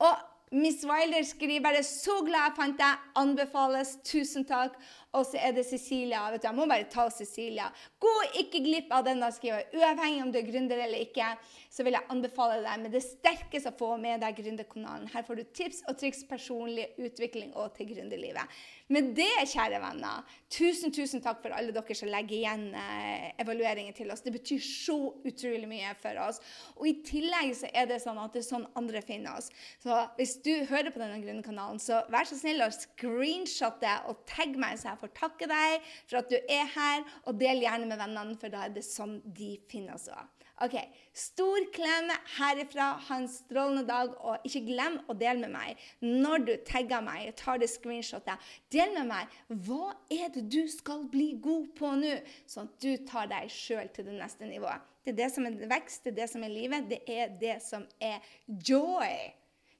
Og 0.00 0.31
Miss 0.52 0.84
Wilder 0.84 1.24
skriver 1.24 1.62
bare 1.64 1.82
'så 1.82 2.24
glad 2.24 2.42
jeg 2.46 2.52
fant 2.56 2.78
deg'. 2.78 2.98
Anbefales. 3.16 3.96
Tusen 4.04 4.44
takk. 4.44 4.74
Og 5.12 5.26
så 5.28 5.36
er 5.44 5.52
det 5.52 5.66
Cecilia. 5.68 6.30
vet 6.32 6.42
du, 6.42 6.48
Jeg 6.48 6.56
må 6.56 6.66
bare 6.66 6.88
ta 6.88 7.08
Cecilia. 7.10 7.66
Gå 8.00 8.12
ikke 8.40 8.62
glipp 8.64 8.92
av 8.96 9.04
denne 9.04 9.28
skriver. 9.32 9.66
Uavhengig 9.76 10.22
om 10.22 10.32
du 10.32 10.38
er 10.38 10.46
gründer 10.46 10.80
eller 10.80 11.04
ikke, 11.04 11.26
så 11.72 11.84
vil 11.84 11.96
jeg 11.96 12.08
anbefale 12.12 12.62
deg 12.64 12.80
med 12.80 12.94
det 12.96 13.02
sterkeste 13.04 13.72
å 13.72 13.76
få 13.76 13.90
med 14.00 14.20
deg 14.24 14.36
Gründerkanalen. 14.36 15.10
Her 15.12 15.24
får 15.26 15.40
du 15.40 15.44
tips 15.56 15.82
og 15.88 15.98
triks, 16.00 16.22
personlig 16.28 16.88
utvikling 17.00 17.52
og 17.56 17.74
til 17.76 17.90
gründerlivet. 17.92 18.56
Med 18.92 19.12
det, 19.16 19.30
kjære 19.48 19.78
venner, 19.80 20.24
tusen, 20.52 20.92
tusen 20.92 21.22
takk 21.24 21.40
for 21.44 21.54
alle 21.56 21.72
dere 21.72 21.96
som 21.96 22.10
legger 22.12 22.36
igjen 22.36 22.66
eh, 22.76 23.30
evalueringer 23.40 23.96
til 23.96 24.12
oss. 24.12 24.24
Det 24.24 24.34
betyr 24.34 24.60
så 24.64 24.96
utrolig 25.28 25.68
mye 25.70 25.94
for 26.02 26.20
oss. 26.24 26.42
Og 26.76 26.88
i 26.90 26.94
tillegg 27.06 27.54
så 27.56 27.70
er 27.72 27.88
det 27.88 28.02
sånn 28.04 28.20
at 28.20 28.36
det 28.36 28.42
er 28.42 28.48
sånn 28.50 28.68
andre 28.76 29.00
finner 29.04 29.38
oss. 29.38 29.48
Så 29.80 29.96
hvis 30.18 30.34
du 30.44 30.52
hører 30.68 30.92
på 30.92 31.00
denne 31.00 31.20
Gründerkanalen, 31.22 31.80
så 31.80 32.02
vær 32.12 32.28
så 32.28 32.36
snill 32.36 32.64
å 32.64 32.72
screenshotte 32.74 33.94
og 34.10 34.24
tagge 34.28 34.60
meg, 34.60 34.76
så 34.80 34.92
jeg 34.92 35.01
får 35.02 35.14
takke 35.18 35.50
deg 35.50 35.90
for 36.06 36.22
at 36.22 36.30
du 36.32 36.38
er 36.40 36.70
her. 36.76 37.04
Og 37.26 37.40
del 37.40 37.64
gjerne 37.64 37.90
med 37.90 38.00
vennene, 38.00 38.38
for 38.40 38.52
da 38.52 38.66
er 38.66 38.76
det 38.76 38.86
sånn 38.86 39.18
de 39.24 39.56
finner 39.70 39.98
oss 39.98 40.08
òg. 40.12 40.38
Ok, 40.62 40.76
Stor 41.12 41.64
klem 41.74 42.10
herifra. 42.38 42.92
Ha 43.08 43.16
en 43.18 43.28
strålende 43.28 43.82
dag. 43.88 44.12
Og 44.22 44.46
ikke 44.46 44.62
glem 44.68 45.00
å 45.10 45.16
dele 45.18 45.42
med 45.42 45.52
meg 45.56 45.82
når 46.04 46.46
du 46.46 46.52
tagger 46.68 47.02
meg. 47.04 47.28
og 47.28 47.36
tar 47.36 47.58
det 47.58 47.70
screenshotet. 47.72 48.38
Del 48.70 48.94
med 48.94 49.10
meg 49.10 49.34
hva 49.66 49.92
er 50.10 50.30
det 50.34 50.46
du 50.52 50.62
skal 50.68 51.04
bli 51.10 51.32
god 51.42 51.72
på 51.78 51.92
nå, 51.98 52.14
sånn 52.46 52.70
at 52.70 52.78
du 52.80 52.96
tar 53.08 53.28
deg 53.32 53.50
sjøl 53.50 53.90
til 53.92 54.08
det 54.08 54.16
neste 54.20 54.46
nivået. 54.46 54.88
Det 55.02 55.12
er 55.12 55.18
det 55.24 55.30
som 55.34 55.46
er 55.46 55.58
vekst, 55.66 56.04
det 56.04 56.12
er 56.12 56.20
det 56.20 56.30
som 56.30 56.44
er 56.46 56.54
livet, 56.54 56.88
det 56.88 57.02
er 57.10 57.36
det 57.40 57.58
som 57.64 57.86
er 57.98 58.22
joy. 58.46 59.32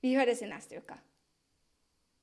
Vi 0.03 0.17
høres 0.19 0.43
i 0.43 0.51
neste 0.51 0.83
uke. 0.83 0.99